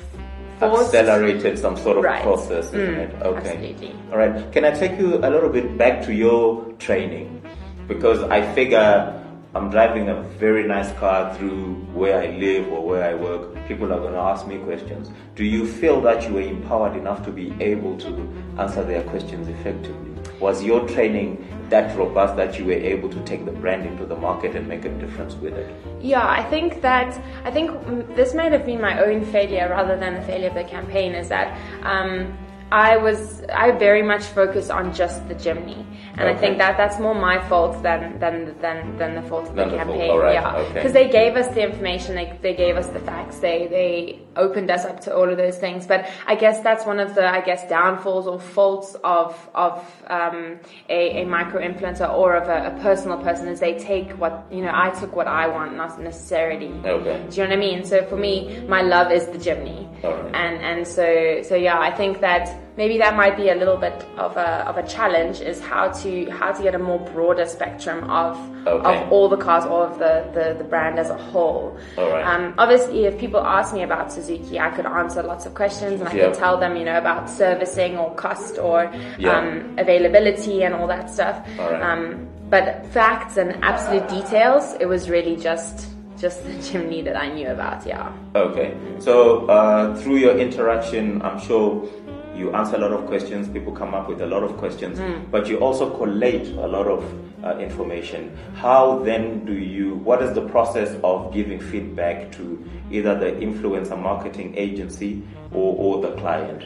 forced 0.59 0.95
accelerated 0.95 1.59
some 1.59 1.77
sort 1.77 1.99
of 1.99 2.05
Right. 2.05 2.23
process, 2.23 2.67
isn't 2.69 2.81
Mm, 2.81 2.99
it? 2.99 3.23
Okay. 3.23 3.37
absolutely. 3.51 3.95
All 4.11 4.19
right. 4.19 4.53
Can 4.53 4.65
I 4.65 4.71
take 4.73 4.99
you 4.99 5.17
a 5.19 5.31
little 5.31 5.49
bit 5.49 5.79
back 5.79 6.03
to 6.07 6.13
your 6.13 6.65
training? 6.79 7.43
Because 7.89 8.23
I 8.25 8.43
figure 8.55 9.17
I'm 9.53 9.69
driving 9.69 10.09
a 10.09 10.23
very 10.39 10.65
nice 10.65 10.93
car 10.93 11.35
through 11.35 11.75
where 11.93 12.23
I 12.23 12.29
live 12.37 12.69
or 12.69 12.87
where 12.87 13.03
I 13.03 13.15
work. 13.15 13.67
People 13.67 13.93
are 13.93 13.99
going 13.99 14.13
to 14.13 14.21
ask 14.21 14.47
me 14.47 14.59
questions. 14.59 15.11
Do 15.35 15.45
you 15.45 15.67
feel 15.67 16.01
that 16.03 16.23
you 16.23 16.35
were 16.35 16.41
empowered 16.41 16.97
enough 16.97 17.25
to 17.25 17.33
be 17.33 17.53
able 17.59 17.99
to 17.99 18.33
answer 18.59 18.85
their 18.85 19.03
questions 19.03 19.49
effectively? 19.49 20.13
Was 20.39 20.63
your 20.63 20.87
training 20.87 21.45
that 21.69 21.97
robust 21.99 22.37
that 22.37 22.61
you 22.61 22.65
were 22.65 22.73
able 22.73 23.09
to 23.09 23.21
take 23.25 23.45
the 23.45 23.51
brand 23.51 23.87
into 23.87 24.07
the 24.07 24.15
market 24.15 24.55
and 24.55 24.69
make 24.69 24.85
a 24.85 24.89
difference 25.01 25.35
with 25.35 25.55
it? 25.55 25.75
Yeah, 26.01 26.25
I 26.25 26.45
think 26.45 26.81
that 26.83 27.21
I 27.45 27.51
think 27.51 27.73
this 28.15 28.35
might 28.35 28.53
have 28.53 28.65
been 28.65 28.81
my 28.81 29.03
own 29.03 29.25
failure 29.25 29.69
rather 29.69 29.97
than 29.97 30.15
the 30.15 30.23
failure 30.23 30.49
of 30.49 30.55
the 30.55 30.63
campaign. 30.63 31.17
Is 31.17 31.29
that 31.29 31.59
um, 31.83 32.39
I 32.73 32.97
was 32.97 33.43
I 33.53 33.73
very 33.73 34.03
much 34.03 34.23
focused 34.23 34.71
on 34.71 34.95
just 34.95 35.27
the 35.29 35.35
Jimny, 35.35 35.85
and 36.17 36.29
I 36.29 36.35
think 36.37 36.59
that 36.59 36.77
that's 36.77 36.99
more 37.01 37.15
my 37.15 37.39
fault 37.49 37.83
than 37.83 38.19
than 38.21 38.57
than, 38.61 38.97
than 38.97 39.15
the 39.17 39.23
fault 39.23 39.49
of 39.49 39.57
Than 39.57 39.71
the 39.71 39.77
the 39.77 39.85
fault, 39.85 39.89
campaign. 39.89 40.11
alright, 40.11 40.35
yeah, 40.35 40.57
okay. 40.57 40.75
because 40.75 40.93
they 40.93 41.09
gave 41.09 41.37
us 41.37 41.49
the 41.55 41.63
information, 41.63 42.15
they 42.15 42.39
they 42.43 42.55
gave 42.55 42.77
us 42.77 42.87
the 42.89 43.01
facts, 43.01 43.39
they 43.41 43.67
they 43.67 44.21
opened 44.37 44.71
us 44.71 44.85
up 44.85 45.01
to 45.01 45.15
all 45.15 45.29
of 45.29 45.37
those 45.37 45.57
things. 45.59 45.87
But 45.87 46.09
I 46.27 46.35
guess 46.35 46.61
that's 46.61 46.87
one 46.87 47.01
of 47.01 47.15
the 47.15 47.27
I 47.29 47.41
guess 47.41 47.69
downfalls 47.69 48.27
or 48.27 48.41
faults 48.41 48.97
of 49.05 49.35
of 49.55 49.85
um, 50.09 50.59
a, 50.89 51.23
a 51.23 51.25
micro 51.27 51.61
influencer 51.61 52.09
or 52.13 52.37
of 52.37 52.49
a, 52.49 52.75
a 52.77 52.81
personal 52.83 53.19
person 53.19 53.49
is 53.49 53.61
they 53.61 53.79
take 53.79 54.11
what 54.13 54.47
you 54.51 54.63
know 54.63 54.73
I 54.73 54.91
took 54.91 55.15
what 55.17 55.27
I 55.27 55.49
want, 55.49 55.77
not 55.77 56.01
necessarily 56.01 56.73
Okay. 56.85 57.27
do 57.31 57.37
you 57.37 57.43
know 57.45 57.49
what 57.51 57.53
I 57.53 57.57
mean? 57.57 57.85
So 57.85 58.05
for 58.07 58.17
me, 58.17 58.63
my 58.69 58.83
love 58.83 59.11
is 59.13 59.27
the 59.27 59.39
Jimny, 59.39 59.89
Alright. 60.05 60.35
and 60.35 60.57
and 60.63 60.87
so 60.87 61.43
so 61.43 61.55
yeah, 61.55 61.79
I 61.79 61.91
think 61.91 62.21
that 62.21 62.49
maybe 62.77 62.99
that 62.99 63.17
might 63.17 63.37
be 63.37 63.49
a 63.51 63.55
little 63.55 63.77
bit 63.77 64.05
of 64.17 64.37
a 64.37 64.67
of 64.69 64.77
a 64.79 64.87
challenge 64.87 65.41
is 65.41 65.61
how 65.61 65.89
to 65.91 66.31
how 66.31 66.53
to 66.53 66.63
get 66.63 66.75
a 66.75 66.79
more 66.79 66.99
broader 66.99 67.47
spectrum 67.47 68.09
of 68.11 68.37
Okay. 68.67 69.03
of 69.03 69.11
all 69.11 69.27
the 69.31 69.39
cars, 69.39 69.65
all 69.65 69.83
of 69.83 69.99
the, 69.99 70.29
the 70.35 70.55
the 70.59 70.65
brand 70.65 70.99
as 70.99 71.09
a 71.09 71.17
whole. 71.17 71.77
Um, 71.97 72.53
obviously, 72.59 73.07
if 73.07 73.19
people 73.19 73.41
ask 73.41 73.73
me 73.73 73.83
about 73.83 74.13
Suzuki, 74.13 74.61
I 74.61 74.69
could 74.71 74.85
answer 74.85 75.23
lots 75.23 75.47
of 75.47 75.55
questions 75.55 76.01
and 76.01 76.09
I 76.09 76.13
Yeah. 76.13 76.27
could 76.27 76.35
tell 76.35 76.59
them, 76.59 76.77
you 76.77 76.85
know, 76.85 76.99
about 76.99 77.31
servicing 77.31 77.97
or 77.97 78.15
cost 78.17 78.59
or 78.59 78.91
Yeah. 79.19 79.39
um, 79.39 79.75
availability 79.79 80.63
and 80.65 80.75
all 80.75 80.87
that 80.89 81.09
stuff. 81.09 81.37
Alright. 81.59 81.83
Um, 81.83 82.27
but 82.51 82.85
facts 82.87 83.39
and 83.39 83.57
absolute 83.65 84.07
details, 84.09 84.75
it 84.79 84.87
was 84.87 85.09
really 85.09 85.37
just 85.37 85.89
just 86.21 86.45
the 86.45 86.53
Jimny 86.53 87.03
that 87.05 87.17
I 87.17 87.33
knew 87.33 87.49
about. 87.49 87.87
Yeah. 87.87 88.13
Okay. 88.37 88.75
So 88.99 89.47
uh, 89.47 89.97
through 89.97 90.17
your 90.17 90.37
interaction, 90.37 91.23
I'm 91.23 91.41
sure 91.41 91.89
you 92.35 92.53
answer 92.53 92.77
a 92.77 92.79
lot 92.79 92.93
of 92.93 93.07
questions. 93.07 93.49
People 93.49 93.73
come 93.73 93.95
up 93.95 94.09
with 94.09 94.21
a 94.21 94.27
lot 94.27 94.43
of 94.43 94.57
questions, 94.57 95.01
but 95.31 95.47
you 95.49 95.59
also 95.59 95.91
collate 95.97 96.49
a 96.49 96.67
lot 96.67 96.87
of 96.87 97.05
uh, 97.45 97.59
information. 97.59 98.37
How 98.55 98.99
then 99.01 99.45
do 99.45 99.53
you? 99.53 99.95
What 99.97 100.23
is 100.23 100.35
the 100.35 100.47
process 100.49 100.99
of 101.03 101.33
giving 101.33 101.61
feedback 101.61 102.33
to 102.33 102.65
either 102.91 103.19
the 103.19 103.33
influencer 103.33 104.01
marketing 104.01 104.55
agency 104.57 105.23
or, 105.53 105.75
or 105.77 106.03
the 106.03 106.17
client? 106.17 106.65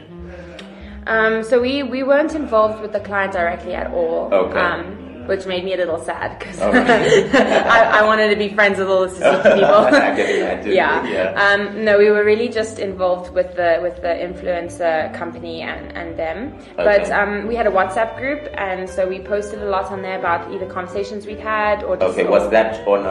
Um, 1.06 1.42
so 1.42 1.60
we, 1.60 1.82
we 1.82 2.02
weren't 2.02 2.34
involved 2.34 2.80
with 2.80 2.92
the 2.92 3.00
client 3.00 3.32
directly 3.32 3.74
at 3.74 3.92
all. 3.92 4.32
Okay. 4.32 4.58
Um, 4.58 5.03
which 5.26 5.46
made 5.46 5.64
me 5.64 5.74
a 5.74 5.76
little 5.76 5.98
sad 5.98 6.38
because 6.38 6.60
Alright. 6.60 6.86
I, 7.34 8.00
I 8.00 8.04
wanted 8.04 8.30
to 8.30 8.36
be 8.36 8.48
friends 8.54 8.78
with 8.78 8.88
all 8.88 9.02
the 9.02 9.10
Suzuki 9.10 9.42
people. 9.54 9.64
I 9.64 10.14
can 10.16 10.36
imagine, 10.36 10.72
yeah. 10.72 11.06
yeah. 11.06 11.44
Um, 11.44 11.84
no, 11.84 11.98
we 11.98 12.10
were 12.10 12.24
really 12.24 12.48
just 12.48 12.78
involved 12.78 13.32
with 13.34 13.54
the 13.56 13.78
with 13.82 13.96
the 14.02 14.08
influencer 14.08 15.12
company 15.14 15.62
and, 15.62 15.96
and 15.96 16.18
them. 16.18 16.56
But 16.76 17.02
Okay. 17.02 17.10
um, 17.12 17.46
we 17.46 17.54
had 17.54 17.66
a 17.66 17.70
WhatsApp 17.70 18.16
group, 18.16 18.48
and 18.54 18.88
so 18.88 19.06
we 19.08 19.20
posted 19.20 19.60
a 19.62 19.66
lot 19.68 19.90
on 19.90 20.02
there 20.02 20.18
about 20.18 20.52
either 20.52 20.66
conversations 20.66 21.26
we'd 21.26 21.40
had 21.40 21.82
or 21.82 21.96
just 21.96 22.18
Okay. 22.18 22.28
Was 22.28 22.48
that 22.50 22.86
on 22.86 23.04
a, 23.06 23.10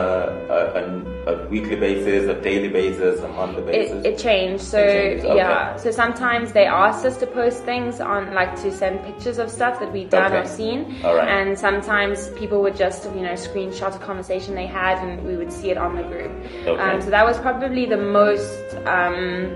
a, 0.50 0.84
a 0.84 1.13
a 1.26 1.48
weekly 1.48 1.76
basis, 1.76 2.28
a 2.30 2.40
daily 2.42 2.68
basis, 2.68 3.22
a 3.22 3.28
monthly 3.30 3.64
basis? 3.64 4.06
It, 4.06 4.14
it 4.14 4.18
changed. 4.20 4.64
So 4.64 4.78
It 4.80 5.24
okay. 5.24 5.36
yeah. 5.36 5.78
So 5.78 5.92
sometimes 5.92 6.52
they 6.52 6.66
asked 6.66 7.06
us 7.06 7.18
to 7.18 7.28
post 7.28 7.64
things 7.64 8.02
on, 8.02 8.34
like 8.34 8.56
to 8.62 8.72
send 8.72 9.04
pictures 9.04 9.38
of 9.38 9.50
stuff 9.50 9.80
that 9.80 9.92
we'd 9.94 10.10
done 10.10 10.34
or 10.34 10.40
Okay. 10.40 10.48
seen. 10.48 11.02
All 11.04 11.16
right. 11.16 11.28
And 11.28 11.58
sometimes 11.58 12.30
people 12.32 12.62
would 12.62 12.76
just 12.76 13.06
you 13.16 13.22
know 13.22 13.34
screenshot 13.34 13.96
a 13.96 14.00
conversation 14.00 14.56
they 14.56 14.68
had, 14.68 14.98
and 15.08 15.24
we 15.26 15.38
would 15.38 15.52
see 15.52 15.70
it 15.70 15.78
on 15.78 15.96
the 15.96 16.04
group. 16.04 16.32
Okay. 16.68 16.82
Um, 16.82 17.02
so 17.02 17.10
that 17.10 17.26
was 17.26 17.38
probably 17.40 17.86
the 17.86 17.98
most 17.98 18.76
um, 18.86 19.50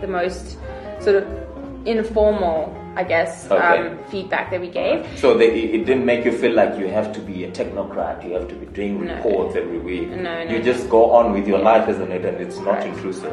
the 0.00 0.06
most 0.08 0.58
sort 1.00 1.16
of 1.16 1.24
informal, 1.86 2.72
I 2.94 3.04
guess, 3.04 3.50
Okay. 3.50 3.78
um, 3.88 3.98
feedback 4.10 4.50
that 4.50 4.60
we 4.60 4.68
gave. 4.68 5.06
So 5.18 5.36
they, 5.36 5.48
it 5.48 5.86
didn't 5.86 6.04
make 6.04 6.24
you 6.26 6.32
feel 6.32 6.52
like 6.52 6.78
you 6.78 6.88
have 6.88 7.12
to 7.14 7.20
be 7.20 7.44
a 7.44 7.50
technocrat, 7.50 8.22
you 8.24 8.32
have 8.34 8.48
to 8.48 8.54
be 8.54 8.66
doing 8.66 9.06
No. 9.06 9.14
reports 9.14 9.56
every 9.56 9.78
week. 9.78 10.08
No, 10.10 10.44
no. 10.44 10.50
You 10.52 10.62
just 10.62 10.90
go 10.90 11.10
on 11.12 11.32
with 11.32 11.48
your 11.48 11.58
life, 11.58 11.88
isn't 11.88 12.12
it? 12.12 12.24
And 12.24 12.36
it's 12.38 12.58
not 12.58 12.78
Right. 12.78 12.86
intrusive. 12.88 13.32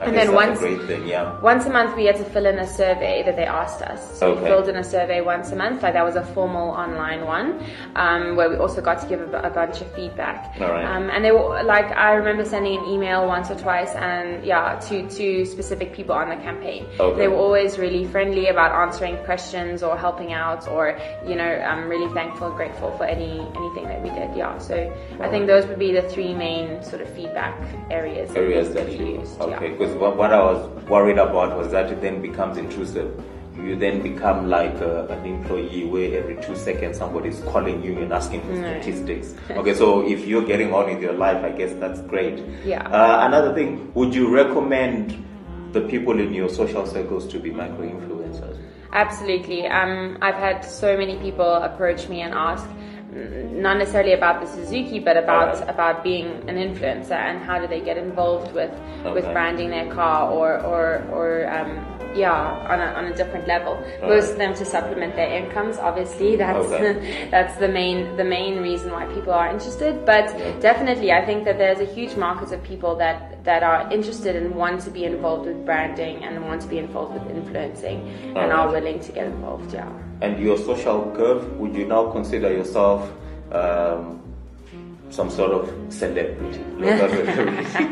And 0.00 0.16
then 0.16 0.32
once- 0.34 0.60
thing, 0.60 1.06
yeah. 1.06 1.38
Once 1.40 1.66
a 1.66 1.70
month, 1.70 1.94
we 1.96 2.06
had 2.06 2.16
to 2.16 2.24
fill 2.24 2.46
in 2.46 2.58
a 2.58 2.66
survey 2.66 3.22
that 3.24 3.36
they 3.36 3.44
asked 3.44 3.82
us. 3.82 4.00
So 4.18 4.32
Okay. 4.32 4.40
we 4.42 4.46
filled 4.48 4.68
in 4.68 4.76
a 4.76 4.84
survey 4.84 5.20
once 5.20 5.52
a 5.52 5.56
month. 5.56 5.82
Like 5.82 5.92
that 5.94 6.04
was 6.04 6.16
a 6.16 6.22
formal 6.34 6.70
online 6.70 7.26
one, 7.26 7.62
um, 7.96 8.36
where 8.36 8.48
we 8.48 8.56
also 8.56 8.80
got 8.80 9.00
to 9.02 9.06
give 9.06 9.20
a, 9.20 9.40
a 9.42 9.50
bunch 9.50 9.80
of 9.80 9.88
feedback. 9.92 10.54
All 10.60 10.68
right. 10.70 10.84
Um, 10.84 11.10
and 11.10 11.24
they 11.24 11.32
were 11.32 11.62
like, 11.64 11.90
I 11.96 12.14
remember 12.14 12.44
sending 12.44 12.78
an 12.78 12.84
email 12.86 13.26
once 13.26 13.50
or 13.50 13.56
twice, 13.56 13.92
and 13.94 14.44
yeah, 14.44 14.78
to 14.88 15.08
to 15.08 15.44
specific 15.44 15.92
people 15.92 16.14
on 16.14 16.28
the 16.30 16.36
campaign. 16.36 16.86
Okay. 16.98 17.18
They 17.18 17.28
were 17.28 17.36
always 17.36 17.78
really 17.78 18.04
friendly 18.06 18.48
about 18.48 18.72
answering 18.72 19.16
questions 19.24 19.82
or 19.82 19.96
helping 19.98 20.32
out, 20.32 20.66
or 20.68 20.96
you 21.26 21.34
know, 21.36 21.44
I'm 21.70 21.88
really 21.88 22.12
thankful, 22.14 22.46
and 22.48 22.56
grateful 22.56 22.90
for 22.96 23.04
any 23.04 23.40
anything 23.60 23.84
that 23.92 24.00
we 24.02 24.10
did. 24.10 24.30
Yeah. 24.36 24.56
So 24.58 24.76
I 25.20 25.28
think 25.28 25.46
those 25.46 25.66
would 25.66 25.78
be 25.78 25.92
the 25.92 26.02
three 26.02 26.32
main 26.34 26.82
sort 26.82 27.02
of 27.02 27.08
feedback 27.10 27.54
areas. 27.90 28.34
areas 28.34 28.72
that 28.74 28.86
we 28.86 28.94
you 28.96 29.06
used. 29.20 29.40
okay 29.40 29.70
Yeah. 29.78 29.89
Because 29.90 30.00
what, 30.00 30.16
what 30.16 30.32
i 30.32 30.42
was 30.42 30.88
worried 30.88 31.18
about 31.18 31.56
was 31.56 31.70
that 31.70 31.90
it 31.90 32.00
then 32.00 32.20
becomes 32.22 32.58
intrusive. 32.58 33.22
You 33.56 33.76
then 33.76 34.00
become 34.00 34.48
like 34.48 34.74
a, 34.80 35.06
an 35.08 35.26
employee 35.26 35.84
where 35.84 36.18
every 36.18 36.42
two 36.42 36.56
seconds 36.56 36.96
somebody's 36.96 37.40
calling 37.40 37.82
you 37.82 37.98
and 37.98 38.10
asking 38.12 38.40
for 38.42 38.56
statistics. 38.56 39.34
Okay 39.50 39.74
so 39.74 40.06
if 40.06 40.26
you're 40.26 40.46
getting 40.46 40.72
on 40.72 40.86
with 40.92 41.02
your 41.02 41.12
life 41.12 41.44
i 41.44 41.50
guess 41.50 41.72
that's 41.78 42.00
great. 42.02 42.42
Yeah. 42.64 42.86
uh, 42.88 43.26
another 43.26 43.52
thing 43.54 43.92
would 43.94 44.14
you 44.14 44.32
recommend 44.34 45.24
the 45.72 45.82
people 45.82 46.18
in 46.18 46.32
your 46.32 46.48
social 46.48 46.86
circles 46.86 47.26
to 47.28 47.38
be 47.38 47.50
micro 47.50 47.88
influencers 47.88 48.56
Absolutely. 48.92 49.66
Um, 49.68 50.18
I've 50.20 50.34
had 50.34 50.64
so 50.64 50.96
many 50.96 51.16
people 51.18 51.46
approach 51.46 52.08
me 52.08 52.22
and 52.22 52.34
ask, 52.34 52.68
not 53.12 53.78
necessarily 53.78 54.12
about 54.12 54.40
the 54.40 54.46
Suzuki, 54.46 54.98
but 55.00 55.16
about 55.16 55.54
Alright. 55.56 55.68
about 55.70 56.02
being 56.04 56.26
an 56.48 56.56
influencer 56.56 57.12
and 57.12 57.42
how 57.42 57.58
do 57.58 57.66
they 57.66 57.80
get 57.80 57.98
involved 57.98 58.52
with 58.54 58.70
with 59.04 59.24
branding 59.32 59.70
their 59.70 59.92
car 59.92 60.30
or 60.30 60.60
or 60.62 61.04
or 61.10 61.50
um, 61.50 61.84
yeah 62.14 62.32
on 62.70 62.80
a, 62.80 62.86
on 62.98 63.04
a 63.06 63.14
different 63.16 63.46
level. 63.48 63.74
Most 64.02 64.32
of 64.32 64.38
them 64.38 64.54
to 64.54 64.64
supplement 64.64 65.16
their 65.16 65.28
incomes. 65.42 65.76
Obviously, 65.78 66.36
that's 66.44 66.66
Okay. 66.66 67.28
that's 67.34 67.56
the 67.58 67.68
main 67.68 68.16
the 68.16 68.24
main 68.24 68.60
reason 68.62 68.92
why 68.92 69.06
people 69.06 69.32
are 69.32 69.48
interested. 69.48 70.04
But 70.06 70.26
Yeah. 70.38 70.58
definitely, 70.60 71.10
I 71.12 71.24
think 71.26 71.44
that 71.44 71.58
there's 71.58 71.80
a 71.80 71.90
huge 71.96 72.16
market 72.16 72.52
of 72.52 72.62
people 72.62 72.94
that 72.96 73.42
that 73.44 73.62
are 73.62 73.90
interested 73.92 74.36
and 74.36 74.54
want 74.54 74.82
to 74.82 74.90
be 74.90 75.04
involved 75.04 75.46
with 75.46 75.64
branding 75.64 76.22
and 76.24 76.44
want 76.44 76.62
to 76.62 76.68
be 76.68 76.78
involved 76.78 77.14
with 77.14 77.26
influencing 77.36 77.98
and 78.36 78.52
are 78.52 78.68
willing 78.70 79.00
to 79.00 79.12
get 79.12 79.26
involved. 79.26 79.72
Yeah. 79.74 79.90
And 80.20 80.38
your 80.38 80.58
social 80.58 81.12
curve 81.16 81.58
would 81.58 81.74
you 81.74 81.86
now 81.86 82.10
consider 82.10 82.52
yourself 82.52 83.10
um, 83.52 84.19
some 85.10 85.28
sort 85.30 85.50
of 85.52 85.68
celebrity 85.92 86.60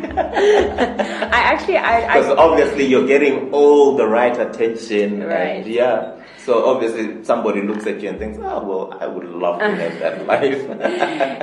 I 0.09 1.41
actually, 1.53 1.77
I, 1.77 2.19
Because 2.19 2.31
obviously 2.39 2.87
you're 2.87 3.07
getting 3.07 3.51
all 3.53 3.97
the 3.97 4.07
right 4.07 4.39
attention, 4.39 5.23
Right. 5.25 5.63
and 5.63 5.67
yeah. 5.67 6.15
So 6.47 6.65
obviously 6.65 7.23
somebody 7.25 7.61
looks 7.61 7.87
at 7.87 8.01
you 8.01 8.09
and 8.09 8.19
thinks, 8.19 8.39
"Oh 8.41 8.65
well, 8.65 8.97
I 8.99 9.07
would 9.07 9.27
love 9.29 9.59
to 9.59 9.69
have 9.69 9.99
that 10.01 10.27
life." 10.33 10.63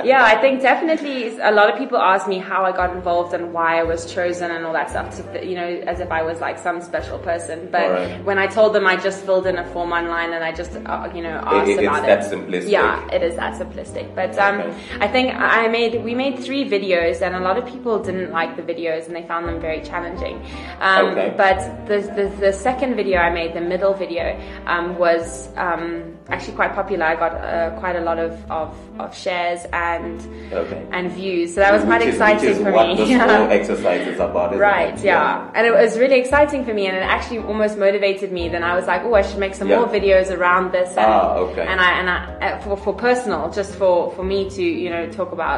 yeah, 0.04 0.24
I 0.24 0.34
think 0.40 0.62
definitely 0.62 1.38
a 1.38 1.52
lot 1.52 1.70
of 1.70 1.78
people 1.78 1.98
ask 1.98 2.26
me 2.26 2.38
how 2.38 2.64
I 2.64 2.72
got 2.72 2.90
involved 2.96 3.32
and 3.32 3.52
why 3.52 3.78
I 3.78 3.84
was 3.84 4.12
chosen 4.12 4.50
and 4.50 4.66
all 4.66 4.72
that 4.72 4.90
stuff. 4.90 5.14
To, 5.16 5.46
you 5.46 5.54
know, 5.54 5.68
as 5.86 6.00
if 6.00 6.10
I 6.10 6.22
was 6.22 6.40
like 6.40 6.58
some 6.58 6.80
special 6.80 7.20
person. 7.20 7.68
But 7.70 7.82
Alright. 7.82 8.24
when 8.24 8.38
I 8.40 8.48
told 8.48 8.72
them 8.74 8.84
I 8.84 8.96
just 8.96 9.24
filled 9.24 9.46
in 9.46 9.58
a 9.58 9.64
form 9.72 9.92
online 9.92 10.32
and 10.32 10.42
I 10.42 10.50
just, 10.50 10.74
uh, 10.74 11.08
you 11.14 11.22
know, 11.22 11.38
asked 11.44 11.68
It- 11.70 11.78
it's 11.78 11.86
about 11.86 12.04
that 12.06 12.24
it. 12.26 12.32
simplistic. 12.32 12.70
Yeah, 12.70 13.08
it 13.12 13.22
is 13.22 13.36
that 13.36 13.54
simplistic. 13.60 14.12
But 14.16 14.36
um, 14.40 14.60
Okay. 14.60 14.74
I 15.02 15.06
think 15.06 15.32
I 15.34 15.65
made 15.68 16.02
we 16.04 16.14
made 16.14 16.38
three 16.38 16.64
videos 16.68 17.22
and 17.22 17.34
a 17.34 17.40
lot 17.40 17.56
of 17.58 17.66
people 17.66 18.02
didn't 18.02 18.30
like 18.32 18.56
the 18.56 18.62
videos 18.62 19.06
and 19.06 19.14
they 19.16 19.22
found 19.22 19.46
them 19.48 19.60
very 19.60 19.80
challenging. 19.82 20.36
Um, 20.80 21.06
Okay. 21.06 21.34
But 21.36 21.58
the, 21.86 21.98
the 22.18 22.26
the 22.46 22.52
second 22.52 22.96
video 22.96 23.18
I 23.18 23.30
made, 23.30 23.54
the 23.54 23.60
middle 23.60 23.94
video, 23.94 24.38
um, 24.66 24.96
was 24.98 25.48
um, 25.56 26.16
actually 26.28 26.54
quite 26.54 26.74
popular. 26.74 27.04
I 27.06 27.16
got 27.16 27.32
uh, 27.34 27.70
quite 27.80 27.96
a 27.96 28.00
lot 28.00 28.18
of, 28.18 28.32
of, 28.50 28.74
of 29.00 29.16
shares 29.16 29.60
and 29.72 30.20
Okay. 30.52 30.82
and 30.92 31.10
views. 31.12 31.54
So 31.54 31.60
that 31.60 31.72
was 31.72 31.82
quite 31.82 32.00
which 32.00 32.10
exciting 32.14 32.48
which 32.48 32.58
is 32.58 32.62
for 32.62 32.72
what 32.72 32.88
me. 32.88 32.96
this 32.96 33.10
whole 33.20 33.50
exercise 33.58 34.06
is 34.06 34.18
about, 34.20 34.56
Right, 34.56 34.94
it? 34.98 35.04
yeah. 35.04 35.50
And 35.54 35.66
it 35.66 35.72
was 35.72 35.98
really 35.98 36.18
exciting 36.24 36.64
for 36.64 36.74
me 36.74 36.86
and 36.88 36.96
it 36.96 37.02
actually 37.16 37.38
almost 37.50 37.78
motivated 37.78 38.32
me. 38.32 38.48
Then 38.48 38.62
I 38.62 38.74
was 38.78 38.86
like, 38.86 39.02
oh, 39.04 39.14
I 39.14 39.22
should 39.22 39.38
make 39.38 39.54
some 39.54 39.68
Yeah. 39.68 39.78
more 39.78 39.88
videos 39.88 40.28
around 40.36 40.72
this. 40.72 40.90
And, 40.96 41.06
Ah, 41.06 41.34
okay. 41.46 41.64
And 41.66 41.80
I, 41.80 41.90
and 42.00 42.06
I, 42.10 42.16
uh, 42.46 42.60
for, 42.62 42.76
for 42.76 42.92
personal, 43.08 43.50
just 43.50 43.72
for, 43.80 44.10
for 44.16 44.24
me 44.24 44.50
to, 44.56 44.62
you 44.62 44.90
know, 44.90 45.04
talk 45.10 45.30
about 45.32 45.55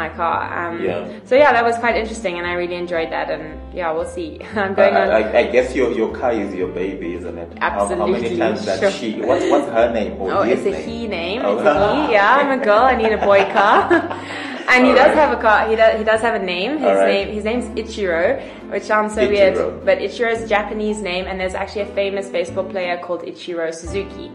my 0.00 0.08
car. 0.20 0.36
Um, 0.58 0.74
Yeah. 0.82 1.08
So 1.28 1.34
yeah, 1.42 1.50
that 1.56 1.64
was 1.64 1.76
quite 1.84 1.96
interesting 2.02 2.34
and 2.38 2.46
I 2.46 2.52
really 2.62 2.76
enjoyed 2.84 3.10
that. 3.16 3.30
And 3.30 3.44
yeah, 3.74 3.92
we'll 3.94 4.04
see. 4.18 4.30
I'm 4.56 4.72
I, 4.72 4.74
going 4.80 4.94
on. 5.00 5.06
I, 5.10 5.22
I 5.42 5.44
guess 5.54 5.74
your 5.78 5.90
your 6.00 6.10
car 6.20 6.32
is 6.32 6.54
your 6.54 6.68
baby, 6.68 7.08
isn't 7.18 7.38
it? 7.44 7.50
How, 7.58 7.70
how 7.70 8.06
many 8.06 8.14
Absolutely, 8.14 8.38
times 8.38 8.64
that 8.66 8.92
she? 8.98 9.08
What's 9.28 9.46
what's 9.52 9.68
her 9.78 9.88
name? 9.92 10.12
or 10.20 10.32
Oh, 10.36 10.42
his 10.42 10.60
it's 10.64 10.66
a 10.66 10.70
name? 10.78 10.88
he 10.88 10.98
name. 11.08 11.40
Oh. 11.44 11.52
It's 11.58 11.66
a 11.66 11.74
he. 12.06 12.12
Yeah, 12.16 12.36
I'm 12.40 12.50
a 12.60 12.60
girl. 12.64 12.84
I 12.92 12.94
need 12.96 13.12
a 13.12 13.22
boy 13.30 13.42
car. 13.56 13.88
and 14.72 14.84
he 14.86 14.90
All 14.90 14.96
does 15.02 15.14
right. 15.16 15.22
have 15.22 15.32
a 15.38 15.40
car. 15.40 15.68
He 15.68 15.76
does. 15.76 15.98
He 15.98 16.04
does 16.04 16.20
have 16.20 16.34
a 16.40 16.44
name. 16.44 16.72
His 16.78 16.82
right. 16.98 17.06
name. 17.14 17.28
His 17.38 17.44
name's 17.44 17.66
Ichiro, 17.80 18.40
which 18.70 18.84
sounds 18.84 19.14
so 19.14 19.22
Ichiro. 19.22 19.28
weird, 19.28 19.84
but 19.84 19.98
Ichiro 19.98 20.30
is 20.36 20.42
a 20.42 20.48
Japanese 20.48 21.00
name, 21.02 21.24
and 21.26 21.38
there's 21.40 21.54
actually 21.54 21.82
a 21.82 21.92
famous 21.94 22.28
baseball 22.28 22.64
player 22.74 22.96
called 23.04 23.22
Ichiro 23.22 23.72
Suzuki. 23.74 24.30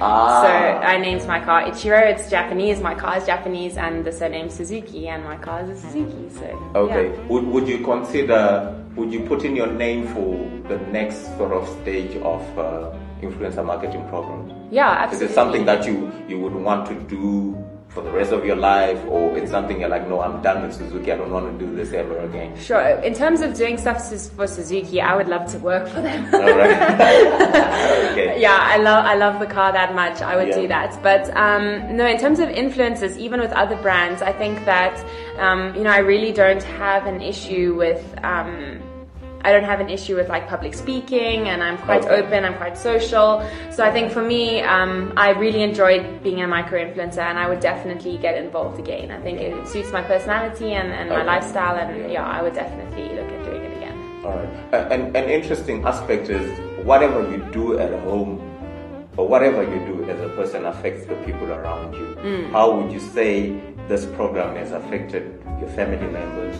Ah. 0.00 0.42
So 0.42 0.48
I 0.86 0.96
named 0.98 1.26
my 1.26 1.40
car 1.40 1.62
Ichiro. 1.64 2.00
It's 2.12 2.28
Japanese. 2.30 2.80
My 2.80 2.94
car 2.94 3.16
is 3.16 3.24
Japanese, 3.26 3.76
and 3.76 4.04
the 4.04 4.12
surname 4.12 4.50
Suzuki, 4.50 5.08
and 5.08 5.24
my 5.24 5.36
car 5.36 5.62
is 5.62 5.70
a 5.70 5.76
Suzuki. 5.80 6.28
So 6.30 6.44
Okay. 6.74 7.08
yeah. 7.10 7.26
Would 7.28 7.46
would 7.46 7.68
you 7.68 7.78
consider? 7.84 8.74
Would 8.96 9.12
you 9.12 9.20
put 9.20 9.44
in 9.44 9.54
your 9.54 9.66
name 9.66 10.06
for 10.08 10.50
the 10.68 10.78
next 10.90 11.36
sort 11.36 11.52
of 11.52 11.68
stage 11.82 12.16
of 12.22 12.40
uh, 12.58 12.92
influencer 13.20 13.62
marketing 13.64 14.08
program? 14.08 14.50
Yeah, 14.70 15.04
Is 15.04 15.20
absolutely. 15.20 15.26
it 15.26 15.34
something 15.34 15.64
that 15.66 15.86
you 15.86 16.10
you 16.28 16.40
would 16.40 16.54
want 16.54 16.86
to 16.88 16.94
do 17.16 17.54
for 17.96 18.02
the 18.02 18.10
rest 18.10 18.30
of 18.30 18.44
your 18.44 18.56
life, 18.56 19.02
or 19.08 19.38
it's 19.38 19.50
something 19.50 19.80
you're 19.80 19.88
like, 19.88 20.06
no, 20.06 20.20
I'm 20.20 20.42
done 20.42 20.60
with 20.62 20.74
Suzuki. 20.74 21.10
I 21.10 21.16
don't 21.16 21.30
want 21.30 21.46
to 21.58 21.66
do 21.66 21.74
this 21.74 21.94
ever 21.94 22.18
again. 22.18 22.54
Sure. 22.58 22.78
In 23.00 23.14
terms 23.14 23.40
of 23.40 23.54
doing 23.54 23.78
stuff 23.78 23.98
for 24.36 24.46
Suzuki, 24.46 25.00
I 25.00 25.16
would 25.16 25.28
love 25.28 25.50
to 25.52 25.58
work 25.58 25.88
for 25.88 26.02
them. 26.02 26.20
All 26.34 26.40
right. 26.42 26.76
okay. 28.12 28.38
yeah, 28.38 28.58
I 28.60 28.76
love 28.76 29.02
I 29.06 29.14
love 29.14 29.40
the 29.40 29.46
car 29.46 29.72
that 29.72 29.94
much. 29.94 30.20
I 30.20 30.36
would 30.36 30.48
Yeah. 30.48 30.60
do 30.60 30.68
that. 30.68 31.02
But 31.02 31.34
um, 31.34 31.96
no, 31.96 32.06
in 32.06 32.18
terms 32.18 32.38
of 32.38 32.50
influences, 32.50 33.16
even 33.16 33.40
with 33.40 33.52
other 33.52 33.76
brands, 33.76 34.20
I 34.20 34.32
think 34.32 34.62
that 34.66 34.94
um, 35.38 35.74
you 35.74 35.82
know 35.82 35.90
I 35.90 36.02
really 36.12 36.32
don't 36.32 36.62
have 36.62 37.06
an 37.06 37.22
issue 37.22 37.74
with. 37.76 38.04
Um, 38.22 38.82
I 39.46 39.52
don't 39.52 39.62
have 39.62 39.78
an 39.78 39.88
issue 39.88 40.16
with 40.16 40.28
like 40.28 40.48
public 40.48 40.74
speaking, 40.74 41.48
and 41.50 41.62
I'm 41.62 41.78
quite 41.78 42.04
open. 42.18 42.44
I'm 42.44 42.56
quite 42.56 42.76
social. 42.76 43.48
So 43.70 43.84
I 43.84 43.92
think 43.92 44.10
for 44.10 44.20
me, 44.20 44.60
um, 44.62 45.12
I 45.16 45.28
really 45.30 45.62
enjoyed 45.62 46.20
being 46.24 46.42
a 46.42 46.48
micro 46.48 46.76
influencer, 46.84 47.18
and 47.30 47.38
I 47.38 47.48
would 47.48 47.60
definitely 47.60 48.18
get 48.18 48.34
involved 48.36 48.80
again. 48.80 49.12
I 49.12 49.20
think 49.20 49.40
it 49.40 49.52
suits 49.68 49.92
my 49.92 50.02
personality 50.02 50.72
and, 50.72 50.88
and 50.92 51.08
my 51.10 51.18
Okay. 51.18 51.26
lifestyle, 51.34 51.76
and 51.76 52.10
Yeah. 52.10 52.26
I 52.26 52.42
would 52.42 52.54
definitely 52.54 53.06
look 53.18 53.30
at 53.36 53.44
doing 53.44 53.62
it 53.68 53.72
again. 53.76 53.96
All 54.24 54.32
right. 54.36 54.92
And 54.92 55.16
an 55.16 55.30
interesting 55.30 55.84
aspect 55.86 56.28
is 56.28 56.46
whatever 56.84 57.20
you 57.30 57.38
do 57.52 57.78
at 57.78 57.92
home 58.00 58.32
or 59.16 59.28
whatever 59.28 59.62
you 59.62 59.78
do 59.90 60.10
as 60.10 60.20
a 60.28 60.28
person 60.30 60.66
affects 60.66 61.06
the 61.06 61.14
people 61.26 61.52
around 61.52 61.94
you. 61.94 62.08
Mm. 62.24 62.50
How 62.50 62.66
would 62.74 62.90
you 62.92 62.98
say 62.98 63.32
this 63.86 64.06
program 64.18 64.56
has 64.56 64.72
affected 64.72 65.40
your 65.60 65.70
family 65.78 66.08
members? 66.20 66.56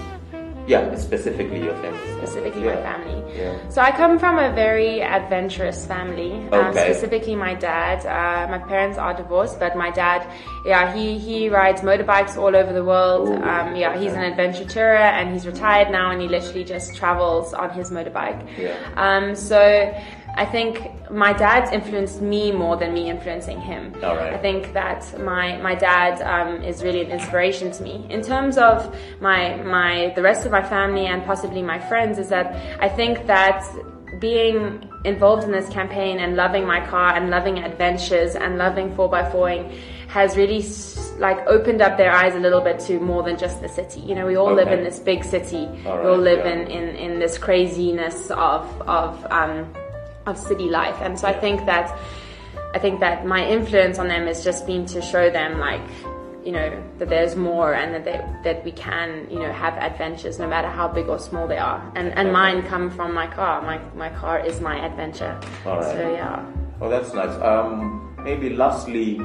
Yeah, 0.67 0.95
specifically 0.97 1.63
your 1.65 1.75
family. 1.75 2.13
specifically 2.19 2.65
yeah. 2.65 2.75
my 2.75 2.83
family. 2.83 3.39
Yeah. 3.39 3.69
So 3.69 3.81
I 3.83 3.91
come 3.93 4.19
from 4.19 4.39
a 4.39 4.53
very 4.53 5.03
adventurous 5.03 5.87
family. 5.87 6.33
Um, 6.53 6.67
Okay. 6.67 6.85
specifically, 6.93 7.37
my 7.37 7.55
dad. 7.55 7.99
Uh, 8.05 8.51
my 8.51 8.59
parents 8.59 8.99
are 8.99 9.15
divorced, 9.15 9.61
but 9.61 9.77
my 9.77 9.91
dad, 9.91 10.27
yeah, 10.65 10.93
he 10.95 11.19
he 11.19 11.49
rides 11.49 11.83
motorbikes 11.83 12.37
all 12.37 12.55
over 12.57 12.73
the 12.73 12.85
world. 12.85 13.29
Um, 13.29 13.77
yeah, 13.77 13.97
he's 13.99 14.13
an 14.13 14.25
adventure 14.33 14.65
tourer, 14.65 14.99
and 15.19 15.33
he's 15.33 15.47
retired 15.47 15.91
now, 15.91 16.11
and 16.11 16.21
he 16.21 16.29
literally 16.29 16.65
just 16.65 16.97
travels 16.97 17.55
on 17.55 17.71
his 17.71 17.91
motorbike. 17.91 18.41
Yeah. 18.59 18.75
Um, 18.97 19.35
so. 19.35 19.95
I 20.37 20.45
think 20.45 21.11
my 21.11 21.33
dad's 21.33 21.73
influenced 21.73 22.21
me 22.21 22.53
more 22.53 22.77
than 22.77 22.93
me 22.93 23.09
influencing 23.09 23.59
him. 23.59 23.95
All 24.03 24.17
right. 24.17 24.35
I 24.35 24.39
think 24.39 24.75
that 24.75 25.19
my 25.21 25.57
my 25.59 25.75
dad 25.75 26.21
um, 26.23 26.63
is 26.63 26.83
really 26.83 27.01
an 27.01 27.11
inspiration 27.11 27.73
to 27.73 27.83
me. 27.83 28.07
In 28.11 28.21
terms 28.21 28.59
of 28.59 28.95
my 29.21 29.57
my 29.63 30.13
the 30.15 30.23
rest 30.23 30.45
of 30.45 30.53
my 30.53 30.63
family 30.63 31.07
and 31.07 31.25
possibly 31.25 31.63
my 31.63 31.79
friends, 31.79 32.19
is 32.19 32.29
that 32.29 32.47
I 32.83 32.89
think 32.89 33.27
that 33.27 33.65
being 34.21 34.89
involved 35.05 35.45
in 35.45 35.53
this 35.53 35.69
campaign 35.71 36.21
and 36.21 36.37
loving 36.37 36.67
my 36.67 36.85
car 36.87 37.15
and 37.15 37.31
loving 37.31 37.59
adventures 37.59 38.35
and 38.35 38.59
loving 38.59 38.95
4x4ing 38.95 39.79
has 40.09 40.37
really 40.37 40.65
like 41.19 41.39
opened 41.47 41.81
up 41.83 41.97
their 41.97 42.13
eyes 42.13 42.35
a 42.35 42.39
little 42.39 42.61
bit 42.61 42.79
to 42.81 42.99
more 43.01 43.23
than 43.23 43.39
just 43.39 43.61
the 43.61 43.69
city. 43.69 44.01
You 44.01 44.15
know, 44.15 44.27
we 44.27 44.37
all 44.37 44.49
okay. 44.49 44.65
live 44.65 44.79
in 44.79 44.85
this 44.85 44.99
big 44.99 45.25
city. 45.25 45.69
All 45.87 45.99
we 45.99 46.09
all 46.09 46.19
live 46.19 46.45
yeah. 46.45 46.53
in, 46.53 46.67
in, 46.69 46.97
in 46.97 47.19
this 47.19 47.39
craziness 47.39 48.31
of 48.31 48.65
of 48.83 49.27
um, 49.31 49.73
of 50.27 50.39
city 50.39 50.69
life, 50.69 50.97
and 51.01 51.19
so. 51.19 51.27
I 51.27 51.33
think 51.33 51.67
that 51.67 51.97
I 52.75 52.79
think 52.79 53.01
that 53.01 53.27
my 53.27 53.47
influence 53.47 53.99
on 53.99 54.09
them 54.09 54.27
has 54.27 54.45
just 54.45 54.67
been 54.67 54.87
to 54.87 55.01
show 55.01 55.31
them 55.31 55.59
like 55.59 55.81
you 56.45 56.53
know 56.53 56.83
that 56.99 57.09
there's 57.09 57.35
more 57.35 57.75
and 57.75 57.93
that 57.95 58.05
they, 58.05 58.21
that 58.45 58.65
we 58.65 58.71
can 58.73 59.27
you 59.31 59.39
know 59.39 59.53
have 59.53 59.75
adventures 59.75 60.39
no 60.39 60.47
matter 60.47 60.69
how 60.69 60.87
big 60.87 61.09
or 61.09 61.19
small 61.19 61.49
they 61.49 61.59
are 61.59 61.81
and 61.97 62.09
and 62.09 62.29
okay. 62.29 62.31
mine 62.31 62.63
come 62.63 62.89
from 62.89 63.13
my 63.13 63.27
car 63.27 63.61
my 63.63 63.79
my 63.97 64.09
car 64.11 64.39
is 64.39 64.61
my 64.61 64.77
adventure 64.85 65.39
All 65.65 65.81
right. 65.81 65.93
so 65.93 66.13
yeah 66.13 66.47
oh 66.81 66.89
that's 66.89 67.13
nice 67.15 67.35
um 67.43 68.15
maybe 68.23 68.51
lastly 68.51 69.21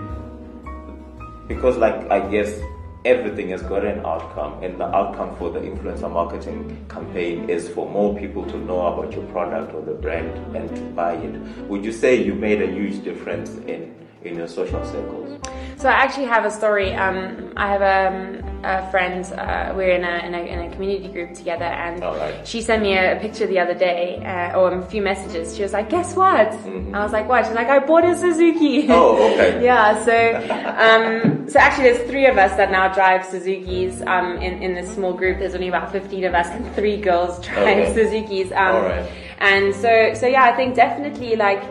because 1.48 1.78
like 1.78 2.10
I 2.10 2.20
guess 2.32 2.58
everything 3.06 3.50
has 3.50 3.62
got 3.64 3.86
an 3.86 4.06
outcome 4.06 4.62
and 4.64 4.80
the 4.80 4.86
outcome 4.96 5.36
for 5.38 5.50
the 5.50 5.60
influencer 5.60 6.12
marketing 6.12 6.86
campaign 6.90 7.50
is 7.50 7.68
for 7.70 7.90
more 7.90 8.18
people 8.18 8.46
to 8.46 8.58
know 8.58 8.86
about 8.88 9.12
your 9.14 9.26
product 9.28 9.74
or 9.74 9.82
the 9.82 9.94
brand 9.94 10.56
and 10.56 10.70
to 10.76 10.82
buy 10.92 11.14
it 11.14 11.40
would 11.68 11.84
you 11.84 11.92
say 11.92 12.16
you 12.16 12.36
made 12.36 12.62
a 12.62 12.68
huge 12.68 13.04
difference 13.04 13.56
in 13.68 13.96
in 14.24 14.36
your 14.36 14.48
social 14.48 14.86
circles 14.86 15.40
so 15.82 15.90
I 15.90 15.94
actually 15.94 16.28
have 16.28 16.46
a 16.46 16.52
story. 16.52 16.94
Um, 16.94 17.54
I 17.58 17.68
have 17.72 17.82
a, 17.82 18.51
um, 18.64 18.72
a 18.72 18.92
friend. 18.92 19.26
Uh, 19.34 19.74
we're 19.76 19.92
in 19.92 20.04
a, 20.04 20.26
in 20.26 20.34
a, 20.34 20.40
in 20.40 20.60
a 20.60 20.72
community 20.74 21.08
group 21.08 21.34
together, 21.34 21.66
and 21.66 22.02
right. 22.02 22.48
she 22.48 22.62
sent 22.62 22.82
me 22.82 22.94
a, 22.94 23.18
a, 23.18 23.20
picture 23.20 23.48
the 23.48 23.60
other 23.60 23.74
day, 23.74 24.18
uh, 24.26 24.58
or 24.58 24.74
a 24.74 24.82
few 24.86 25.02
messages. 25.02 25.56
She 25.56 25.64
was 25.64 25.74
like, 25.74 25.90
"Guess 25.90 26.16
what?" 26.16 26.50
Mm-hmm. 26.50 26.96
I 26.96 27.04
was 27.04 27.12
like, 27.12 27.28
"What?" 27.28 27.46
She's 27.46 27.56
like, 27.56 27.68
"I 27.68 27.80
bought 27.80 28.06
a 28.06 28.16
Suzuki." 28.16 28.88
Oh, 28.90 29.32
okay. 29.34 29.64
yeah. 29.64 30.04
So, 30.06 30.16
um, 30.78 31.50
so 31.50 31.60
actually, 31.60 31.92
there's 31.92 32.10
three 32.10 32.26
of 32.28 32.38
us 32.38 32.56
that 32.58 32.72
now 32.72 32.94
drive 32.94 33.22
Suzukis. 33.22 34.06
Um, 34.08 34.38
in 34.38 34.62
in 34.62 34.76
this 34.76 34.94
small 34.94 35.14
group, 35.14 35.40
there's 35.40 35.56
only 35.56 35.68
about 35.68 35.92
15 35.92 36.24
of 36.26 36.34
us, 36.34 36.48
and 36.48 36.70
three 36.76 36.98
girls 36.98 37.40
drive 37.46 37.90
okay. 37.90 37.94
Suzukis. 37.94 38.52
Um, 38.52 38.76
All 38.76 38.82
right. 38.82 39.12
And 39.40 39.74
so, 39.74 40.14
so 40.14 40.28
yeah, 40.28 40.44
I 40.44 40.56
think 40.56 40.76
definitely 40.76 41.36
like 41.36 41.64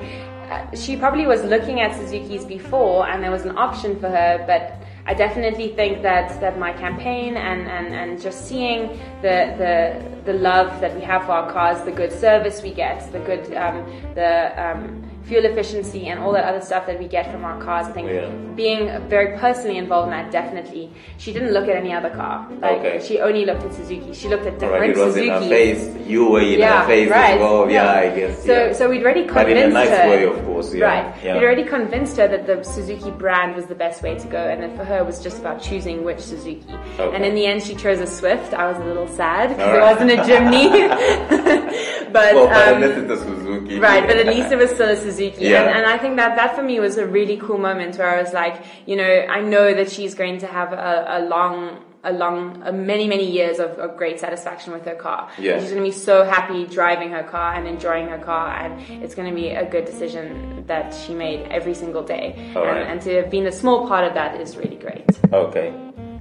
she 0.74 0.96
probably 0.96 1.26
was 1.26 1.44
looking 1.44 1.80
at 1.80 1.94
Suzuki's 1.96 2.44
before 2.44 3.08
and 3.08 3.22
there 3.22 3.30
was 3.30 3.44
an 3.44 3.56
option 3.56 3.98
for 4.00 4.08
her, 4.08 4.42
but 4.46 4.76
I 5.06 5.14
definitely 5.14 5.68
think 5.74 6.02
that, 6.02 6.40
that 6.40 6.58
my 6.58 6.72
campaign 6.72 7.36
and, 7.36 7.66
and, 7.66 7.94
and 7.94 8.20
just 8.20 8.46
seeing 8.46 8.88
the, 9.22 9.54
the, 9.58 10.32
the 10.32 10.38
love 10.38 10.80
that 10.80 10.94
we 10.94 11.00
have 11.02 11.24
for 11.24 11.32
our 11.32 11.52
cars, 11.52 11.82
the 11.84 11.92
good 11.92 12.12
service 12.12 12.62
we 12.62 12.72
get, 12.72 13.10
the 13.12 13.20
good, 13.20 13.52
um, 13.54 13.84
the, 14.14 14.52
um, 14.62 15.09
fuel 15.24 15.44
efficiency 15.44 16.06
and 16.06 16.18
all 16.18 16.32
that 16.32 16.44
other 16.44 16.60
stuff 16.60 16.86
that 16.86 16.98
we 16.98 17.06
get 17.06 17.30
from 17.30 17.44
our 17.44 17.60
cars. 17.62 17.86
I 17.86 17.92
think 17.92 18.08
yeah. 18.08 18.28
being 18.54 18.86
very 19.08 19.38
personally 19.38 19.78
involved 19.78 20.06
in 20.06 20.10
that 20.12 20.30
definitely. 20.30 20.90
She 21.18 21.32
didn't 21.32 21.52
look 21.52 21.68
at 21.68 21.76
any 21.76 21.92
other 21.92 22.10
car. 22.10 22.48
Like 22.60 22.78
okay. 22.78 23.06
she 23.06 23.20
only 23.20 23.44
looked 23.44 23.62
at 23.62 23.74
Suzuki. 23.74 24.12
She 24.14 24.28
looked 24.28 24.46
at 24.46 24.58
different 24.58 24.80
right, 24.80 24.90
it 24.90 24.96
was 24.96 25.14
Suzuki. 25.14 25.28
in 25.28 25.42
her 25.42 25.48
face. 25.48 26.08
You 26.08 26.28
were 26.28 26.40
in 26.40 26.58
yeah, 26.58 26.82
her 26.82 26.86
face 26.86 27.10
right. 27.10 27.34
as 27.34 27.40
well. 27.40 27.70
Yeah, 27.70 28.02
yeah 28.02 28.10
I 28.10 28.16
guess. 28.16 28.44
So 28.44 28.66
yeah. 28.66 28.72
so 28.72 28.88
we'd 28.88 29.02
already 29.02 29.24
convinced 29.24 29.46
but 29.46 29.56
in 29.56 29.70
a 29.70 29.72
nice 29.72 29.88
her. 29.88 30.08
way, 30.08 30.24
of 30.24 30.44
course. 30.44 30.74
Yeah. 30.74 30.84
Right. 30.84 31.22
We'd 31.22 31.44
already 31.44 31.64
convinced 31.64 32.16
her 32.16 32.28
that 32.28 32.46
the 32.46 32.62
Suzuki 32.62 33.10
brand 33.10 33.54
was 33.54 33.66
the 33.66 33.74
best 33.74 34.02
way 34.02 34.18
to 34.18 34.26
go, 34.26 34.48
and 34.48 34.62
that 34.62 34.76
for 34.76 34.84
her 34.84 34.98
it 34.98 35.06
was 35.06 35.22
just 35.22 35.38
about 35.38 35.62
choosing 35.62 36.04
which 36.04 36.20
Suzuki. 36.20 36.64
Okay. 36.98 37.14
And 37.14 37.24
in 37.24 37.34
the 37.34 37.46
end, 37.46 37.62
she 37.62 37.74
chose 37.74 38.00
a 38.00 38.06
Swift. 38.06 38.54
I 38.54 38.70
was 38.70 38.78
a 38.78 38.84
little 38.84 39.08
sad 39.08 39.50
because 39.50 39.68
right. 39.68 39.78
it 39.78 39.92
wasn't 39.92 40.10
a 40.12 40.22
Jimny. 40.24 41.90
but 42.12 42.34
well, 42.34 42.46
but 42.48 42.74
um, 42.74 42.82
at 42.82 42.90
it's 42.90 43.10
a 43.10 43.16
Suzuki. 43.16 43.78
Right, 43.78 44.06
but 44.06 44.16
at 44.16 44.26
least 44.34 44.52
it 44.52 44.56
was 44.56 44.70
still 44.70 44.88
a 44.88 44.96
Suzuki. 44.96 45.46
Yeah. 45.46 45.62
And, 45.62 45.78
and 45.78 45.86
I 45.86 45.98
think 45.98 46.16
that 46.16 46.36
that 46.36 46.54
for 46.56 46.62
me 46.62 46.80
was 46.80 46.96
a 46.98 47.06
really 47.06 47.36
cool 47.36 47.58
moment 47.58 47.96
where 47.96 48.08
I 48.08 48.20
was 48.20 48.32
like, 48.32 48.62
you 48.86 48.96
know, 48.96 49.04
I 49.04 49.40
know 49.40 49.74
that 49.74 49.90
she's 49.90 50.14
going 50.14 50.38
to 50.38 50.46
have 50.46 50.72
a, 50.72 51.04
a 51.08 51.20
long 51.28 51.84
a 52.02 52.12
long, 52.12 52.62
a 52.64 52.72
many, 52.72 53.06
many 53.06 53.30
years 53.30 53.58
of, 53.58 53.72
of, 53.72 53.96
great 53.96 54.18
satisfaction 54.18 54.72
with 54.72 54.84
her 54.86 54.94
car. 54.94 55.30
Yeah. 55.38 55.60
She's 55.60 55.70
going 55.70 55.84
to 55.84 55.90
be 55.90 55.94
so 55.94 56.24
happy 56.24 56.66
driving 56.66 57.10
her 57.10 57.22
car 57.22 57.54
and 57.54 57.68
enjoying 57.68 58.08
her 58.08 58.18
car, 58.18 58.56
and 58.56 59.04
it's 59.04 59.14
going 59.14 59.28
to 59.28 59.34
be 59.34 59.50
a 59.50 59.68
good 59.68 59.84
decision 59.84 60.64
that 60.66 60.94
she 60.94 61.14
made 61.14 61.46
every 61.48 61.74
single 61.74 62.02
day. 62.02 62.34
and, 62.36 62.56
right. 62.56 62.86
and 62.86 63.02
to 63.02 63.16
have 63.16 63.30
been 63.30 63.46
a 63.46 63.52
small 63.52 63.86
part 63.86 64.04
of 64.04 64.14
that 64.14 64.40
is 64.40 64.56
really 64.56 64.76
great. 64.76 65.04
Okay. 65.30 65.74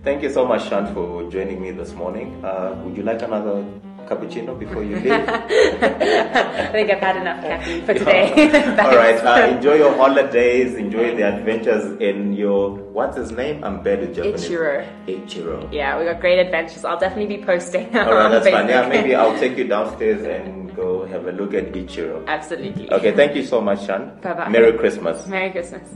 Thank 0.03 0.23
you 0.23 0.29
so 0.29 0.45
much, 0.45 0.67
Shan, 0.69 0.93
for 0.93 1.29
joining 1.29 1.61
me 1.61 1.71
this 1.71 1.93
morning. 1.93 2.43
Uh, 2.43 2.81
would 2.83 2.95
you 2.95 3.03
like 3.03 3.21
another 3.21 3.65
cappuccino 4.09 4.57
before 4.57 4.83
you 4.83 4.95
leave? 4.95 5.11
I 5.11 6.69
think 6.71 6.89
I've 6.91 6.99
had 6.99 7.17
enough 7.17 7.41
caffeine 7.43 7.85
for 7.85 7.93
today. 7.93 8.31
All 8.79 8.95
right. 9.03 9.19
Uh, 9.23 9.55
enjoy 9.55 9.75
your 9.75 9.95
holidays. 9.95 10.75
Enjoy 10.75 11.15
the 11.15 11.23
adventures 11.23 11.99
in 12.01 12.33
your 12.33 12.71
what's 12.71 13.17
his 13.17 13.31
name? 13.31 13.63
I'm 13.63 13.83
bad 13.83 14.03
at 14.03 14.13
Japanese. 14.13 14.49
Ichiro. 14.49 15.05
Ichiro. 15.07 15.71
Yeah, 15.71 15.99
we 15.99 16.05
got 16.05 16.19
great 16.19 16.39
adventures. 16.39 16.83
I'll 16.83 16.99
definitely 16.99 17.37
be 17.37 17.43
posting. 17.43 17.95
All 17.97 18.13
right, 18.13 18.29
that's 18.29 18.49
fine. 18.49 18.67
Yeah, 18.67 18.87
maybe 18.87 19.15
I'll 19.15 19.37
take 19.37 19.57
you 19.57 19.67
downstairs 19.67 20.25
and 20.25 20.75
go 20.75 21.05
have 21.05 21.27
a 21.27 21.31
look 21.31 21.53
at 21.53 21.71
Ichiro. 21.73 22.25
Absolutely. 22.27 22.91
Okay. 22.91 23.11
Thank 23.11 23.35
you 23.35 23.43
so 23.45 23.61
much, 23.61 23.85
Shan. 23.85 24.19
Bye 24.21 24.33
bye. 24.33 24.49
Merry 24.49 24.77
Christmas. 24.77 25.27
Merry 25.27 25.51
Christmas. 25.51 25.87